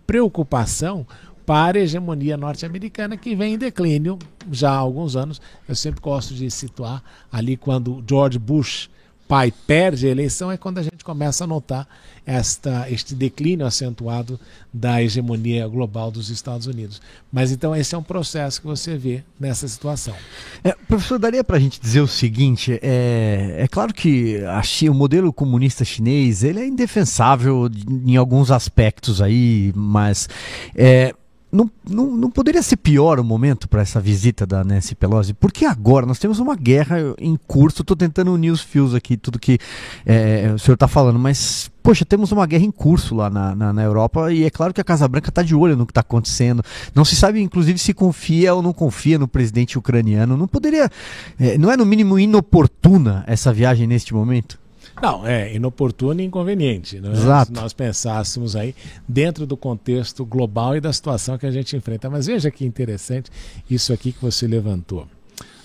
[0.05, 1.05] preocupação
[1.51, 4.17] para a hegemonia norte-americana que vem em declínio
[4.49, 5.41] já há alguns anos.
[5.67, 8.89] Eu sempre gosto de situar ali quando George Bush,
[9.27, 11.85] pai, perde a eleição, é quando a gente começa a notar
[12.25, 14.39] esta, este declínio acentuado
[14.71, 17.01] da hegemonia global dos Estados Unidos.
[17.29, 20.15] Mas então esse é um processo que você vê nessa situação.
[20.63, 24.95] É, professor, daria para a gente dizer o seguinte: é, é claro que China, o
[24.95, 27.69] modelo comunista chinês ele é indefensável
[28.05, 30.29] em alguns aspectos aí, mas
[30.73, 31.13] é,
[31.51, 35.33] não, não, não poderia ser pior o momento para essa visita da Nancy Pelosi?
[35.33, 37.81] Porque agora nós temos uma guerra em curso.
[37.81, 39.59] Estou tentando unir os fios aqui, tudo que
[40.05, 43.73] é, o senhor está falando, mas, poxa, temos uma guerra em curso lá na, na,
[43.73, 46.01] na Europa e é claro que a Casa Branca está de olho no que está
[46.01, 46.63] acontecendo.
[46.95, 50.37] Não se sabe, inclusive, se confia ou não confia no presidente ucraniano.
[50.37, 50.89] Não poderia.
[51.37, 54.60] É, não é, no mínimo, inoportuna essa viagem neste momento?
[55.01, 56.97] Não, é inoportuno e inconveniente.
[56.97, 57.11] É?
[57.11, 57.47] Exato.
[57.47, 58.75] Se nós pensássemos aí
[59.07, 62.09] dentro do contexto global e da situação que a gente enfrenta.
[62.09, 63.31] Mas veja que interessante
[63.69, 65.07] isso aqui que você levantou.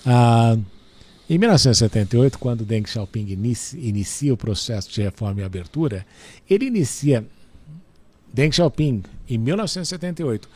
[0.05, 0.57] Ah,
[1.29, 6.05] em 1978, quando Deng Xiaoping inicia, inicia o processo de reforma e abertura,
[6.49, 7.25] ele inicia
[8.33, 10.49] Deng Xiaoping em 1978,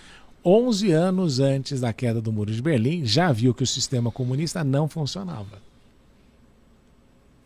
[0.43, 4.63] 11 anos antes da queda do Muro de Berlim, já viu que o sistema comunista
[4.63, 5.61] não funcionava.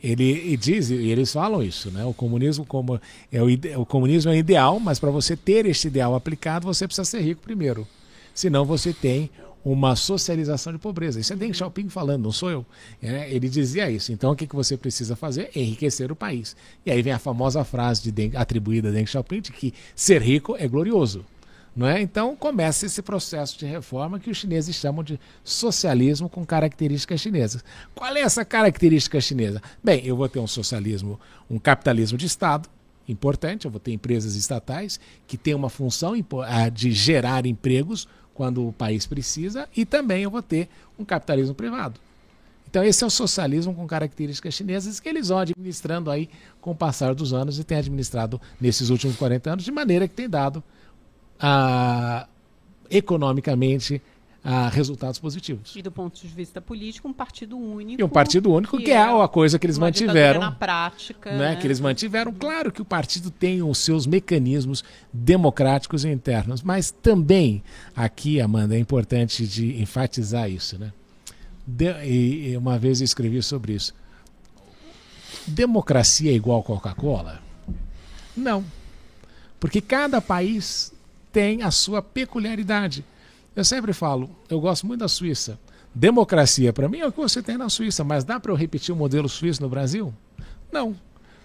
[0.06, 2.06] Ele e diz, e eles falam isso, né?
[2.06, 6.14] O comunismo como é o, o comunismo é ideal, mas para você ter este ideal
[6.14, 7.88] aplicado, você precisa ser rico primeiro.
[8.32, 9.32] Senão você tem
[9.66, 11.20] uma socialização de pobreza.
[11.20, 12.66] Isso é Deng Xiaoping falando, não sou eu.
[13.02, 14.14] É, ele dizia isso.
[14.14, 15.50] Então o que, que você precisa fazer?
[15.56, 16.56] Enriquecer o país.
[16.86, 20.22] E aí vem a famosa frase de Deng, atribuída a Deng Xiaoping de que ser
[20.22, 21.26] rico é glorioso.
[21.76, 22.02] Não é?
[22.02, 27.66] Então começa esse processo de reforma que os chineses chamam de socialismo com características chinesas.
[27.94, 29.62] Qual é essa característica chinesa?
[29.84, 32.70] Bem, eu vou ter um socialismo, um capitalismo de Estado,
[33.08, 36.14] importante, eu vou ter empresas estatais que têm uma função
[36.72, 42.00] de gerar empregos quando o país precisa, e também eu vou ter um capitalismo privado.
[42.70, 46.76] Então esse é o socialismo com características chinesas que eles vão administrando aí com o
[46.76, 50.64] passar dos anos e têm administrado nesses últimos 40 anos de maneira que tem dado
[51.40, 52.28] ah,
[52.90, 54.02] economicamente
[54.48, 55.76] ah, resultados positivos.
[55.76, 58.00] E do ponto de vista político, um partido único.
[58.00, 60.40] E um partido único que, que é, é a coisa que eles mantiveram.
[60.40, 61.32] Na prática.
[61.32, 61.56] Né, né?
[61.56, 62.32] Que eles mantiveram.
[62.32, 67.64] Claro que o partido tem os seus mecanismos democráticos internos, mas também
[67.96, 70.78] aqui, Amanda, é importante de enfatizar isso.
[70.78, 70.94] Né?
[71.66, 73.96] De, e uma vez eu escrevi sobre isso.
[75.48, 77.42] Democracia é igual Coca-Cola?
[78.38, 78.64] Não.
[79.60, 80.94] Porque cada país
[81.36, 83.04] tem a sua peculiaridade.
[83.54, 85.60] Eu sempre falo, eu gosto muito da Suíça.
[85.94, 88.96] Democracia, para mim, é o que você tem na Suíça, mas dá para eu repetir
[88.96, 90.14] o modelo suíço no Brasil?
[90.72, 90.96] Não.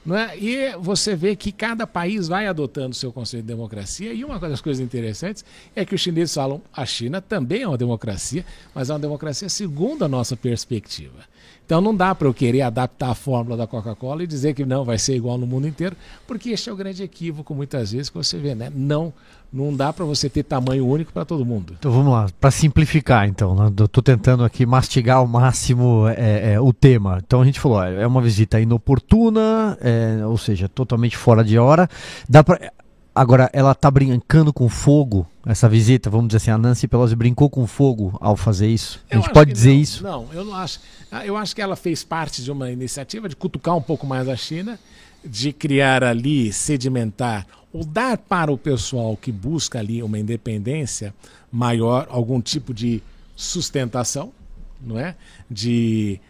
[0.06, 0.38] Não é?
[0.38, 4.38] E você vê que cada país vai adotando o seu conceito de democracia, e uma
[4.38, 8.90] das coisas interessantes é que os chineses falam a China também é uma democracia, mas
[8.90, 11.18] é uma democracia segundo a nossa perspectiva.
[11.66, 14.84] Então não dá para eu querer adaptar a fórmula da Coca-Cola e dizer que não
[14.84, 18.16] vai ser igual no mundo inteiro, porque este é o grande equívoco muitas vezes que
[18.16, 18.72] você vê, né?
[18.74, 19.12] Não,
[19.52, 21.74] não dá para você ter tamanho único para todo mundo.
[21.78, 23.72] Então vamos lá, para simplificar então, né?
[23.76, 27.20] eu estou tentando aqui mastigar ao máximo é, é, o tema.
[27.24, 31.88] Então a gente falou, é uma visita inoportuna, é, ou seja, totalmente fora de hora.
[32.28, 32.72] Dá para
[33.12, 37.50] Agora, ela está brincando com fogo, essa visita, vamos dizer assim, a Nancy Pelosi brincou
[37.50, 39.00] com fogo ao fazer isso?
[39.10, 40.02] A gente pode dizer não, isso?
[40.04, 40.80] Não, eu não acho.
[41.10, 44.28] Ah, eu acho que ela fez parte de uma iniciativa de cutucar um pouco mais
[44.28, 44.78] a China,
[45.24, 51.14] de criar ali, sedimentar, ou dar para o pessoal que busca ali uma independência
[51.50, 53.02] maior, algum tipo de
[53.36, 54.32] sustentação,
[54.80, 55.14] não é?
[55.50, 56.20] De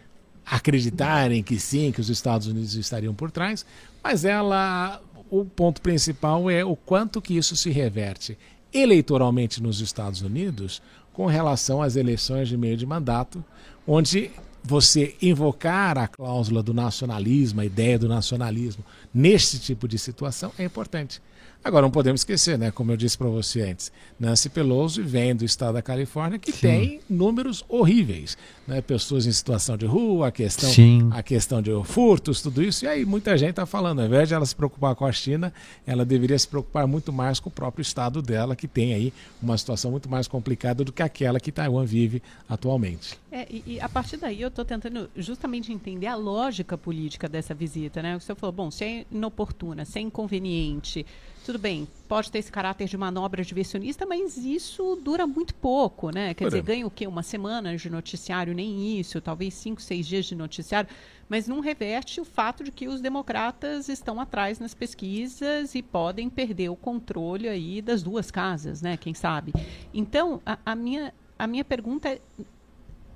[0.45, 3.65] acreditarem que sim, que os Estados Unidos estariam por trás,
[4.03, 8.37] mas ela o ponto principal é o quanto que isso se reverte
[8.73, 10.81] eleitoralmente nos Estados Unidos
[11.13, 13.43] com relação às eleições de meio de mandato,
[13.87, 14.31] onde
[14.63, 20.63] você invocar a cláusula do nacionalismo, a ideia do nacionalismo, neste tipo de situação é
[20.63, 21.21] importante.
[21.63, 25.45] Agora, não podemos esquecer, né, como eu disse para você antes, Nancy Pelosi vem do
[25.45, 26.59] estado da Califórnia que Sim.
[26.59, 28.35] tem números horríveis.
[28.67, 30.69] Né, pessoas em situação de rua, a questão,
[31.11, 32.85] a questão de furtos, tudo isso.
[32.85, 35.53] E aí muita gente está falando, ao invés de ela se preocupar com a China,
[35.85, 39.57] ela deveria se preocupar muito mais com o próprio estado dela, que tem aí uma
[39.57, 43.19] situação muito mais complicada do que aquela que Taiwan vive atualmente.
[43.31, 47.53] É, e, e a partir daí eu estou tentando justamente entender a lógica política dessa
[47.53, 48.01] visita.
[48.01, 48.15] Né?
[48.15, 51.05] O senhor falou, bom, se é inoportuna, se é inconveniente
[51.45, 56.33] tudo bem, pode ter esse caráter de manobra diversionista, mas isso dura muito pouco, né?
[56.33, 57.07] Quer dizer, ganha o quê?
[57.07, 60.89] Uma semana de noticiário, nem isso, talvez cinco, seis dias de noticiário,
[61.27, 66.29] mas não reverte o fato de que os democratas estão atrás nas pesquisas e podem
[66.29, 68.97] perder o controle aí das duas casas, né?
[68.97, 69.53] Quem sabe?
[69.93, 72.21] Então, a, a minha, a minha pergunta é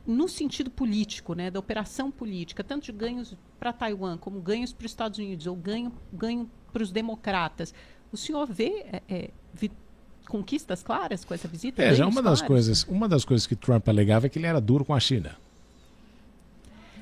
[0.06, 4.86] no sentido político, né, da operação política, tanto de ganhos para Taiwan como ganhos para
[4.86, 7.74] os Estados Unidos ou ganho, ganho para os democratas,
[8.16, 9.72] o senhor vê é, é, vi,
[10.28, 11.84] conquistas claras com essa visita?
[11.84, 14.60] É, já uma das coisas, uma das coisas que Trump alegava é que ele era
[14.60, 15.36] duro com a China.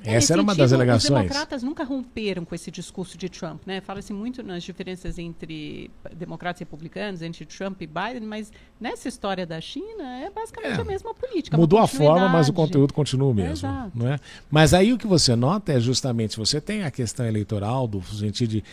[0.04, 1.04] É, Essa era uma das alegações.
[1.04, 3.80] Os democratas nunca romperam com esse discurso de Trump, né?
[3.80, 9.46] Fala-se muito nas diferenças entre democratas e republicanos, entre Trump e Biden, mas nessa história
[9.46, 10.80] da China é basicamente é.
[10.80, 11.56] a mesma política.
[11.56, 14.20] Mudou a forma, mas o conteúdo continua o mesmo, é, não é?
[14.50, 18.50] Mas aí o que você nota é justamente você tem a questão eleitoral do sentido
[18.50, 18.64] de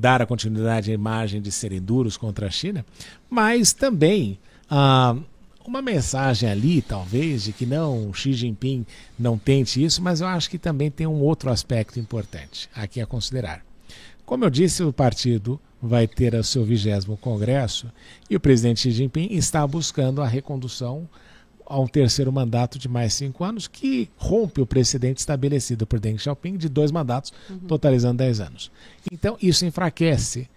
[0.00, 2.84] dar a continuidade à imagem de serem duros contra a China,
[3.28, 4.38] mas também
[4.70, 5.16] ah,
[5.68, 8.86] uma mensagem ali, talvez, de que não, Xi Jinping
[9.18, 13.06] não tente isso, mas eu acho que também tem um outro aspecto importante aqui a
[13.06, 13.62] considerar.
[14.24, 17.92] Como eu disse, o partido vai ter o seu vigésimo congresso
[18.30, 21.06] e o presidente Xi Jinping está buscando a recondução
[21.66, 26.16] a um terceiro mandato de mais cinco anos, que rompe o precedente estabelecido por Deng
[26.16, 27.58] Xiaoping de dois mandatos, uhum.
[27.58, 28.72] totalizando dez anos.
[29.12, 30.48] Então, isso enfraquece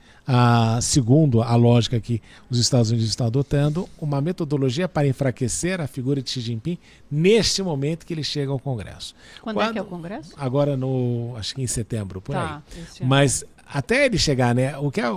[0.82, 6.22] segundo a lógica que os Estados Unidos estão adotando, uma metodologia para enfraquecer a figura
[6.22, 6.78] de Xi Jinping
[7.10, 9.16] neste momento que ele chega ao Congresso.
[9.42, 10.34] Quando, Quando é que é o Congresso?
[10.38, 13.06] Agora no, acho que em setembro, por tá, aí.
[13.06, 14.78] Mas até ele chegar, né?
[14.78, 15.12] O que é,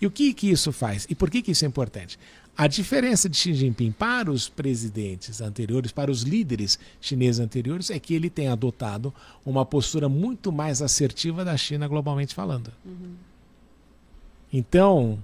[0.00, 1.06] e o que que isso faz?
[1.08, 2.18] E por que que isso é importante?
[2.56, 8.00] A diferença de Xi Jinping para os presidentes anteriores, para os líderes chineses anteriores, é
[8.00, 9.14] que ele tem adotado
[9.46, 12.72] uma postura muito mais assertiva da China globalmente falando.
[12.84, 13.14] Uhum.
[14.52, 15.18] Então,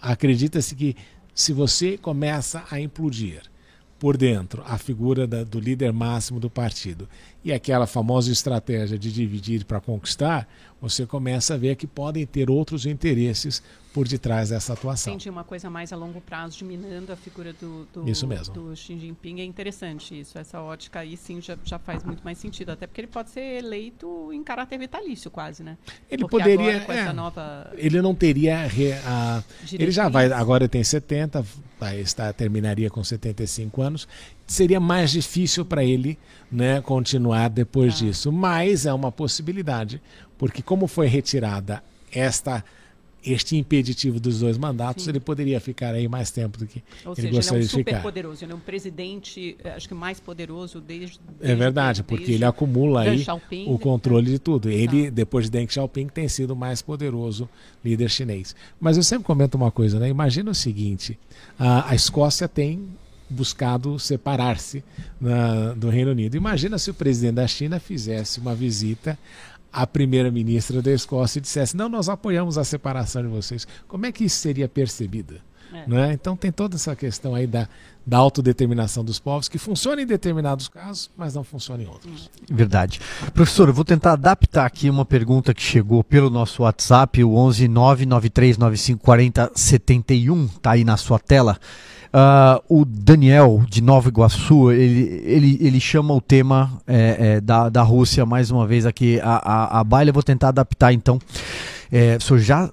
[0.00, 0.96] acredita-se que
[1.34, 3.42] se você começa a implodir
[3.98, 7.08] por dentro a figura da, do líder máximo do partido
[7.44, 10.46] e aquela famosa estratégia de dividir para conquistar,
[10.80, 15.12] você começa a ver que podem ter outros interesses por detrás dessa atuação.
[15.12, 18.54] Entendi, uma coisa mais a longo prazo, diminuindo a figura do, do, isso mesmo.
[18.54, 19.40] do Xi Jinping.
[19.40, 23.00] É interessante isso, essa ótica aí sim já, já faz muito mais sentido, até porque
[23.00, 25.76] ele pode ser eleito em caráter vitalício quase, né?
[26.08, 27.70] Ele porque poderia, agora, com é, essa nova...
[27.76, 28.66] Ele não teria...
[28.66, 31.44] Re, a, ele já vai, agora tem 70,
[31.78, 34.08] vai estar, terminaria com 75 anos,
[34.50, 36.18] seria mais difícil para ele
[36.50, 37.96] né, continuar depois ah.
[37.98, 40.02] disso, mas é uma possibilidade,
[40.36, 41.82] porque como foi retirada
[42.12, 42.64] esta
[43.22, 45.10] este impeditivo dos dois mandatos, Sim.
[45.10, 47.68] ele poderia ficar aí mais tempo do que Ou ele seja, gostaria ele é um
[47.68, 47.90] de ficar.
[47.90, 52.02] super poderoso, ele é um presidente, eh, acho que mais poderoso desde, desde É verdade,
[52.02, 54.70] porque desde ele acumula aí Xiaoping, o controle de tudo.
[54.70, 55.10] Ele, tá.
[55.10, 57.46] depois de Deng Xiaoping, tem sido o mais poderoso
[57.84, 58.56] líder chinês.
[58.80, 60.08] Mas eu sempre comento uma coisa, né?
[60.08, 61.18] Imagina o seguinte,
[61.58, 62.88] a, a Escócia tem
[63.30, 64.84] buscado separar-se
[65.76, 66.36] do Reino Unido.
[66.36, 69.18] Imagina se o presidente da China fizesse uma visita
[69.72, 73.66] a primeira-ministra da Escócia e dissesse: Não, nós apoiamos a separação de vocês.
[73.86, 75.36] Como é que isso seria percebido?
[75.72, 75.84] É.
[75.86, 76.12] Né?
[76.12, 77.68] Então tem toda essa questão aí da,
[78.04, 82.28] da autodeterminação dos povos que funciona em determinados casos, mas não funciona em outros.
[82.50, 83.00] Verdade.
[83.32, 87.68] Professor, eu vou tentar adaptar aqui uma pergunta que chegou pelo nosso WhatsApp, o 11
[87.68, 91.56] 993954071, 71, está aí na sua tela.
[92.12, 97.68] Uh, o Daniel, de Nova Iguaçu, ele, ele, ele chama o tema é, é, da,
[97.68, 100.10] da Rússia mais uma vez aqui a, a, a baile.
[100.10, 101.20] Eu vou tentar adaptar então.
[101.92, 102.70] É, o senhor já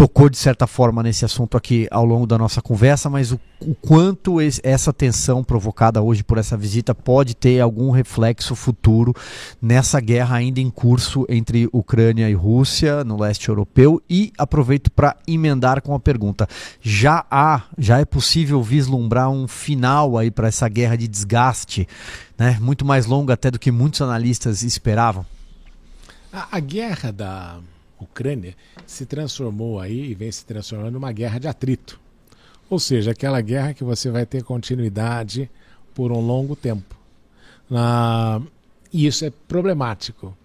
[0.00, 3.74] tocou de certa forma nesse assunto aqui ao longo da nossa conversa, mas o, o
[3.74, 9.14] quanto essa tensão provocada hoje por essa visita pode ter algum reflexo futuro
[9.60, 15.18] nessa guerra ainda em curso entre Ucrânia e Rússia no leste europeu e aproveito para
[15.28, 16.48] emendar com a pergunta:
[16.80, 21.86] já há, já é possível vislumbrar um final aí para essa guerra de desgaste,
[22.38, 22.56] né?
[22.58, 25.26] Muito mais longa até do que muitos analistas esperavam.
[26.32, 27.58] a, a guerra da
[28.00, 32.00] Ucrânia se transformou aí e vem se transformando numa guerra de atrito.
[32.68, 35.50] Ou seja, aquela guerra que você vai ter continuidade
[35.94, 36.96] por um longo tempo.
[37.70, 38.40] Ah,
[38.92, 40.36] e isso é problemático,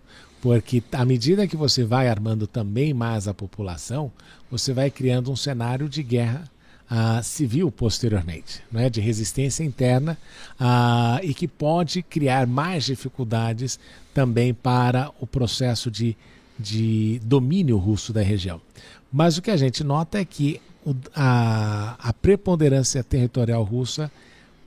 [0.41, 4.11] porque à medida que você vai armando também mais a população,
[4.49, 6.49] você vai criando um cenário de guerra
[6.89, 10.17] ah, civil posteriormente, né, de resistência interna
[10.59, 13.79] ah, e que pode criar mais dificuldades
[14.13, 16.15] também para o processo de
[16.57, 18.61] de domínio russo da região.
[19.11, 20.61] Mas o que a gente nota é que
[21.15, 24.11] a, a preponderância territorial russa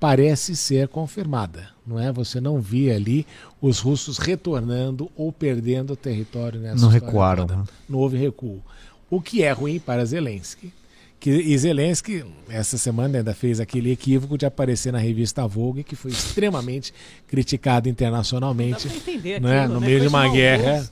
[0.00, 2.12] parece ser confirmada, não é?
[2.12, 3.26] Você não via ali
[3.60, 7.46] os russos retornando ou perdendo território nessa Não recuaram.
[7.46, 7.64] Toda.
[7.88, 8.62] Não houve recuo.
[9.10, 10.72] O que é ruim para Zelensky,
[11.20, 15.96] Que, e Zelensky, essa semana, ainda fez aquele equívoco de aparecer na revista Vogue, que
[15.96, 16.94] foi extremamente
[17.26, 18.86] criticado internacionalmente.
[18.86, 19.60] Entender né?
[19.60, 19.86] aquilo, no né?
[19.86, 20.90] meio de Coisa uma guerra.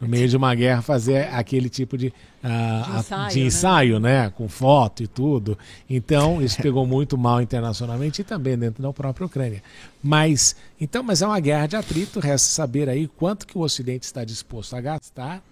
[0.00, 2.12] No meio de uma guerra, fazer aquele tipo de,
[2.42, 3.46] ah, De ensaio, de né?
[3.46, 4.30] ensaio, né?
[4.30, 5.58] Com foto e tudo.
[5.88, 9.62] Então, isso pegou muito mal internacionalmente e também dentro da própria Ucrânia.
[10.02, 14.04] Mas, então, mas é uma guerra de atrito, resta saber aí quanto que o Ocidente
[14.04, 15.42] está disposto a gastar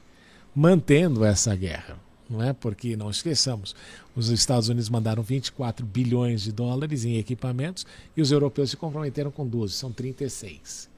[0.54, 2.03] mantendo essa guerra.
[2.34, 2.52] Não é?
[2.52, 3.76] Porque, não esqueçamos,
[4.16, 9.30] os Estados Unidos mandaram 24 bilhões de dólares em equipamentos e os europeus se comprometeram
[9.30, 10.92] com 12, são 36.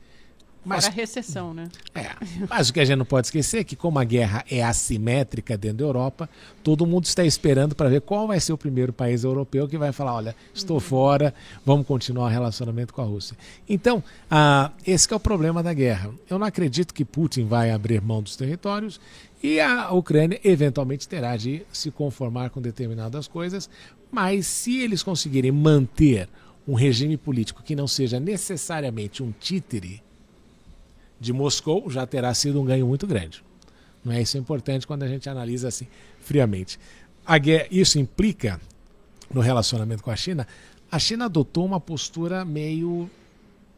[0.66, 1.68] Mas Fora a recessão, né?
[1.94, 2.10] é,
[2.50, 5.56] mas o que a gente não pode esquecer é que, como a guerra é assimétrica
[5.56, 6.28] dentro da Europa,
[6.64, 9.92] todo mundo está esperando para ver qual vai ser o primeiro país europeu que vai
[9.92, 11.32] falar: olha, estou fora,
[11.64, 13.36] vamos continuar o relacionamento com a Rússia.
[13.68, 16.10] Então, ah, esse é o problema da guerra.
[16.28, 19.00] Eu não acredito que Putin vai abrir mão dos territórios
[19.46, 23.70] e a Ucrânia eventualmente terá de se conformar com determinadas coisas,
[24.10, 26.28] mas se eles conseguirem manter
[26.66, 30.02] um regime político que não seja necessariamente um títere
[31.20, 33.40] de Moscou já terá sido um ganho muito grande.
[34.04, 35.86] Não é isso é importante quando a gente analisa assim
[36.18, 36.76] friamente.
[37.40, 38.60] Guerra, isso implica
[39.32, 40.44] no relacionamento com a China.
[40.90, 43.08] A China adotou uma postura meio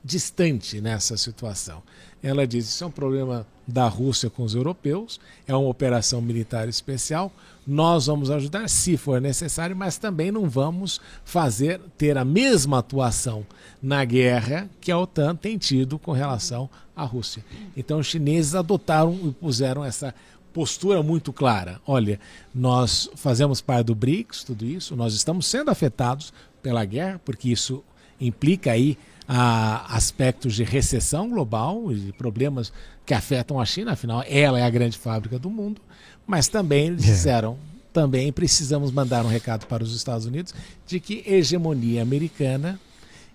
[0.05, 1.83] distante nessa situação.
[2.23, 6.69] Ela diz: isso é um problema da Rússia com os europeus, é uma operação militar
[6.69, 7.33] especial.
[7.67, 13.47] Nós vamos ajudar se for necessário, mas também não vamos fazer ter a mesma atuação
[13.83, 17.45] na guerra que a OTAN tem tido com relação à Rússia.
[17.77, 20.15] Então os chineses adotaram e puseram essa
[20.53, 21.81] postura muito clara.
[21.87, 22.19] Olha,
[22.55, 26.33] nós fazemos parte do BRICS, tudo isso, nós estamos sendo afetados
[26.63, 27.85] pela guerra, porque isso
[28.21, 32.73] implica aí a aspectos de recessão global e problemas
[33.05, 35.83] que afetam a China, afinal ela é a grande fábrica do mundo,
[36.27, 37.59] mas também eles disseram,
[37.93, 40.55] também precisamos mandar um recado para os Estados Unidos
[40.87, 42.81] de que hegemonia americana,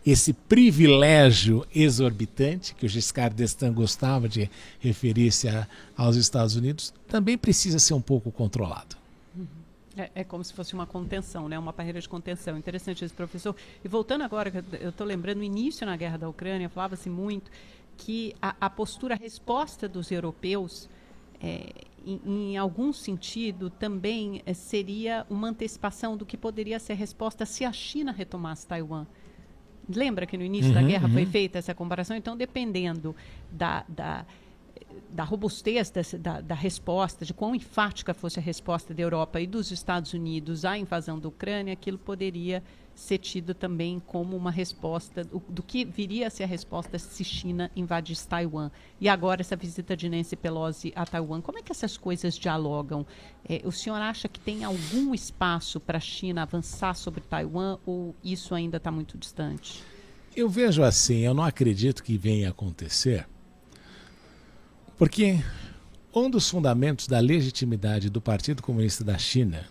[0.05, 5.47] esse privilégio exorbitante que o Giscard d'Estaing gostava de referir-se
[5.95, 9.03] aos Estados Unidos, também precisa ser um pouco controlado.
[9.95, 11.57] É, é como se fosse uma contenção, né?
[11.57, 12.57] uma barreira de contenção.
[12.57, 13.55] Interessante isso, professor.
[13.83, 17.51] E voltando agora, eu estou lembrando, no início na guerra da Ucrânia, falava-se muito
[17.95, 20.89] que a, a postura, a resposta dos europeus,
[21.41, 21.69] é,
[22.05, 27.45] em, em algum sentido, também eh, seria uma antecipação do que poderia ser a resposta
[27.45, 29.05] se a China retomasse Taiwan.
[29.87, 31.31] Lembra que no início da Uhum, guerra foi uhum.
[31.31, 32.15] feita essa comparação?
[32.15, 33.15] Então, dependendo
[33.51, 34.25] da, da,
[35.11, 39.47] da robustez dessa- da, da resposta, de quão enfática fosse a resposta da Europa e
[39.47, 42.63] dos Estados Unidos à invasão da Ucrânia, aquilo poderia
[42.95, 47.23] ser tido também como uma resposta do, do que viria a ser a resposta se
[47.23, 48.69] China invadisse Taiwan.
[49.01, 53.03] E agora essa visita de Nancy Pelosi a Taiwan, como é que essas coisas dialogam?
[53.49, 58.15] Eh, o senhor acha que tem algum espaço para a China avançar sobre Taiwan ou
[58.23, 59.83] isso ainda está muito distante?
[60.35, 63.27] Eu vejo assim, eu não acredito que venha a acontecer,
[65.04, 65.38] porque
[66.16, 69.66] um dos fundamentos da legitimidade do Partido Comunista da China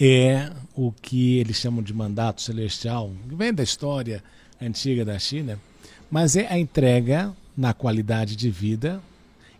[0.00, 4.20] é o que eles chamam de mandato celestial, que vem da história
[4.60, 5.60] antiga da China,
[6.10, 9.00] mas é a entrega na qualidade de vida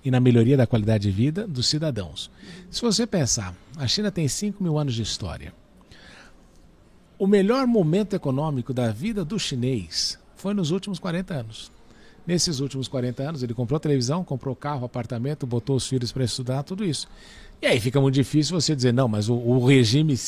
[0.04, 2.28] e na melhoria da qualidade de vida dos cidadãos.
[2.72, 5.54] Se você pensar, a China tem 5 mil anos de história.
[7.16, 11.70] O melhor momento econômico da vida do chinês foi nos últimos 40 anos.
[12.26, 16.62] Nesses últimos 40 anos, ele comprou televisão, comprou carro, apartamento, botou os filhos para estudar,
[16.62, 17.08] tudo isso.
[17.62, 20.18] E aí fica muito difícil você dizer, não, mas o, o regime,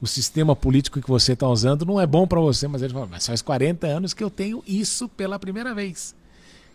[0.00, 2.66] o sistema político que você está usando não é bom para você.
[2.66, 6.14] Mas ele fala, mas faz 40 anos que eu tenho isso pela primeira vez.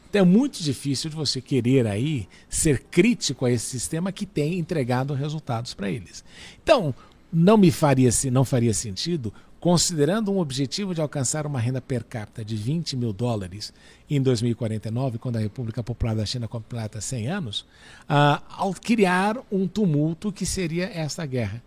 [0.09, 4.59] Então é muito difícil de você querer aí ser crítico a esse sistema que tem
[4.59, 6.23] entregado resultados para eles.
[6.61, 6.93] Então,
[7.31, 12.45] não me faria, não faria sentido, considerando um objetivo de alcançar uma renda per capita
[12.45, 13.73] de 20 mil dólares
[14.09, 17.65] em 2049, quando a República Popular da China completa 100 anos,
[18.07, 21.61] ah, ao criar um tumulto que seria esta guerra.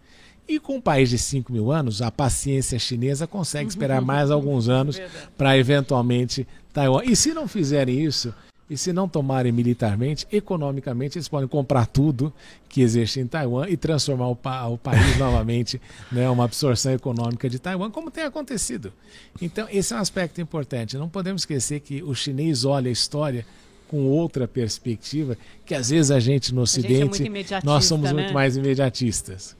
[0.48, 4.68] E com um país de 5 mil anos, a paciência chinesa consegue esperar mais alguns
[4.68, 5.00] anos
[5.36, 7.02] para eventualmente Taiwan.
[7.04, 8.32] E se não fizerem isso,
[8.68, 12.32] e se não tomarem militarmente, economicamente eles podem comprar tudo
[12.68, 17.48] que existe em Taiwan e transformar o, pa- o país novamente, né, uma absorção econômica
[17.48, 18.92] de Taiwan, como tem acontecido.
[19.40, 20.96] Então, esse é um aspecto importante.
[20.96, 23.46] Não podemos esquecer que o chinês olha a história
[23.88, 28.20] com outra perspectiva, que às vezes a gente no gente é Ocidente, nós somos né?
[28.20, 29.54] muito mais imediatistas.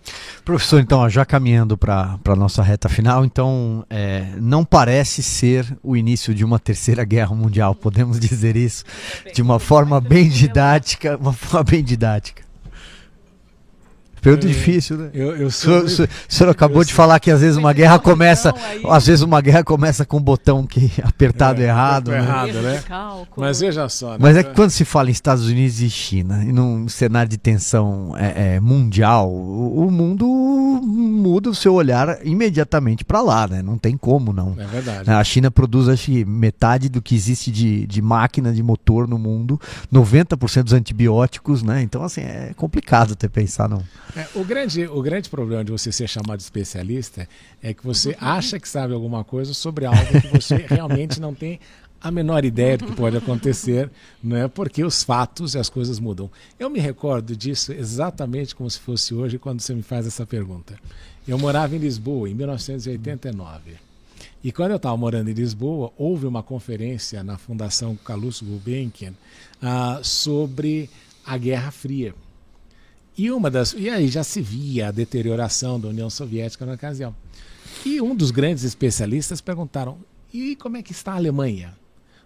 [0.46, 5.96] Professor, então, já caminhando para a nossa reta final, então, é, não parece ser o
[5.96, 8.84] início de uma terceira guerra mundial, podemos dizer isso
[9.34, 12.45] de uma forma bem didática, uma forma bem didática.
[14.26, 15.10] Pergunta difícil, né?
[15.14, 17.96] Eu, eu sou, o, senhor, o senhor acabou de falar que às vezes uma guerra
[17.96, 18.52] começa,
[18.90, 22.18] às vezes uma guerra começa com um botão que apertado é, errado, né?
[22.18, 22.82] errado, né?
[23.36, 24.12] Mas veja só.
[24.12, 24.18] Né?
[24.18, 27.38] Mas é que quando se fala em Estados Unidos e China, e num cenário de
[27.38, 33.62] tensão é, é, mundial, o, o, mundo muda o seu olhar imediatamente para lá, né?
[33.62, 34.56] Não tem como não.
[34.58, 35.08] É verdade.
[35.08, 39.18] A China produz acho que metade do que existe de, de máquina de motor no
[39.18, 39.60] mundo,
[39.92, 41.80] 90% dos antibióticos, né?
[41.82, 43.84] Então assim é complicado até pensar não.
[44.16, 47.28] É, o grande o grande problema de você ser chamado especialista
[47.62, 51.60] é que você acha que sabe alguma coisa sobre algo que você realmente não tem
[52.00, 53.90] a menor ideia do que pode acontecer,
[54.22, 54.48] né?
[54.48, 56.30] porque os fatos e as coisas mudam.
[56.58, 60.78] Eu me recordo disso exatamente como se fosse hoje, quando você me faz essa pergunta.
[61.26, 63.72] Eu morava em Lisboa em 1989.
[64.42, 69.12] E quando eu estava morando em Lisboa, houve uma conferência na Fundação Calouste Gulbenkian
[69.60, 70.88] uh, sobre
[71.24, 72.14] a Guerra Fria.
[73.16, 77.14] E uma das e aí já se via a deterioração da União Soviética na ocasião.
[77.84, 79.98] E um dos grandes especialistas perguntaram:
[80.32, 81.74] "E como é que está a Alemanha?"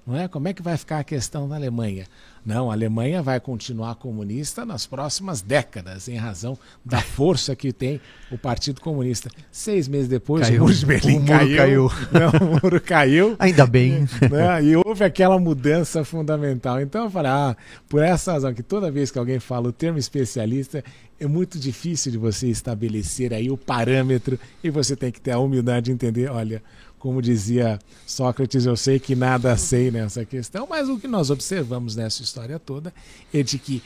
[0.06, 0.28] Não é?
[0.28, 2.06] Como é que vai ficar a questão da Alemanha?
[2.44, 8.00] Não, a Alemanha vai continuar comunista nas próximas décadas, em razão da força que tem
[8.30, 9.30] o Partido Comunista.
[9.52, 10.62] Seis meses depois, caiu.
[10.62, 11.56] o muro de Berlim o caiu.
[11.56, 11.90] caiu.
[12.12, 13.36] Não, o muro caiu.
[13.38, 14.08] Ainda bem.
[14.30, 14.64] Né?
[14.64, 16.80] E houve aquela mudança fundamental.
[16.80, 17.56] Então eu falei, ah,
[17.88, 20.84] por essa razão que toda vez que alguém fala o termo especialista,
[21.18, 25.38] é muito difícil de você estabelecer aí o parâmetro e você tem que ter a
[25.38, 26.62] humildade de entender, olha,
[27.00, 31.96] como dizia Sócrates, eu sei que nada sei nessa questão, mas o que nós observamos
[31.96, 32.92] nessa história toda
[33.32, 33.82] é de que,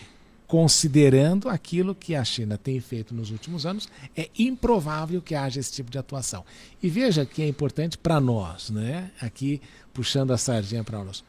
[0.49, 5.73] considerando aquilo que a China tem feito nos últimos anos, é improvável que haja esse
[5.73, 6.45] tipo de atuação.
[6.83, 9.13] E veja que é importante para nós, né?
[9.21, 9.63] aqui
[9.95, 11.23] puxando a sardinha para nós.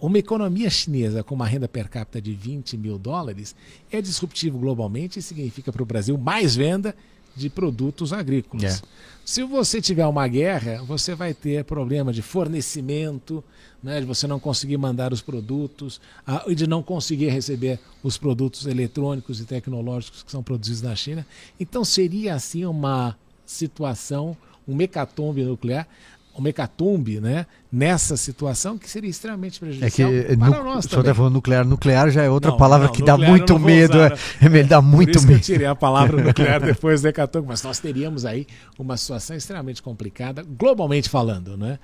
[0.00, 3.54] Uma economia chinesa com uma renda per capita de 20 mil dólares
[3.90, 6.94] é disruptivo globalmente e significa para o Brasil mais venda
[7.36, 8.82] de produtos agrícolas.
[8.82, 8.82] É.
[9.24, 13.42] Se você tiver uma guerra, você vai ter problema de fornecimento,
[13.82, 16.00] né, de você não conseguir mandar os produtos
[16.46, 21.26] e de não conseguir receber os produtos eletrônicos e tecnológicos que são produzidos na China.
[21.58, 23.16] Então seria assim uma
[23.46, 25.88] situação, um mecatombe nuclear
[26.36, 31.00] uma hecatombe né, nessa situação que seria extremamente prejudicial é que, para nu, nós também.
[31.00, 31.64] Está falando nuclear.
[31.64, 33.96] Nuclear já é outra não, palavra não, que dá muito medo.
[33.96, 35.40] Usar, é, é, dá muito por isso medo.
[35.40, 38.46] Que eu tirei a palavra nuclear depois do hecatombe, mas nós teríamos aí
[38.78, 41.56] uma situação extremamente complicada, globalmente falando.
[41.56, 41.78] Né?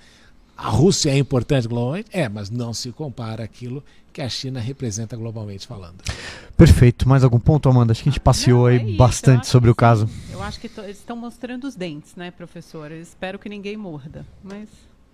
[0.57, 2.11] A Rússia é importante globalmente?
[2.13, 3.83] É, mas não se compara aquilo
[4.13, 6.03] que a China representa globalmente falando.
[6.57, 7.09] Perfeito.
[7.09, 7.93] Mais algum ponto, Amanda?
[7.93, 8.97] Acho que a gente passeou não, é aí isso.
[8.97, 10.09] bastante sobre o caso.
[10.31, 12.91] Eu acho que eles estão mostrando os dentes, né, professor?
[12.91, 14.69] Eu espero que ninguém morda, mas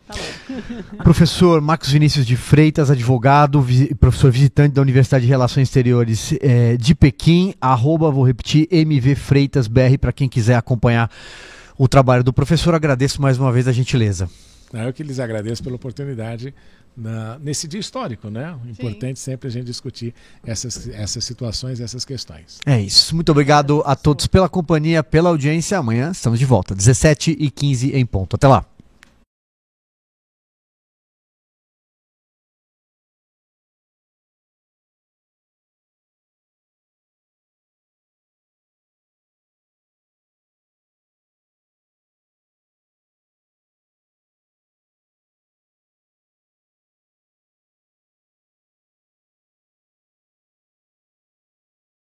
[0.07, 0.99] tá bom.
[1.05, 6.77] professor Marcos Vinícius de Freitas, advogado, vi professor visitante da Universidade de Relações Exteriores é,
[6.77, 11.11] de Pequim, arroba, vou repetir, MV Freitas BR, para quem quiser acompanhar
[11.79, 12.75] o trabalho do professor.
[12.75, 14.29] Agradeço mais uma vez a gentileza.
[14.73, 16.53] Eu que lhes agradeço pela oportunidade
[16.97, 18.57] na, nesse dia histórico, né?
[18.67, 19.33] Importante Sim.
[19.33, 22.59] sempre a gente discutir essas, essas situações, essas questões.
[22.65, 23.15] É isso.
[23.15, 25.79] Muito obrigado a todos pela companhia, pela audiência.
[25.79, 28.37] Amanhã estamos de volta, 17 e 15 em ponto.
[28.37, 28.65] Até lá.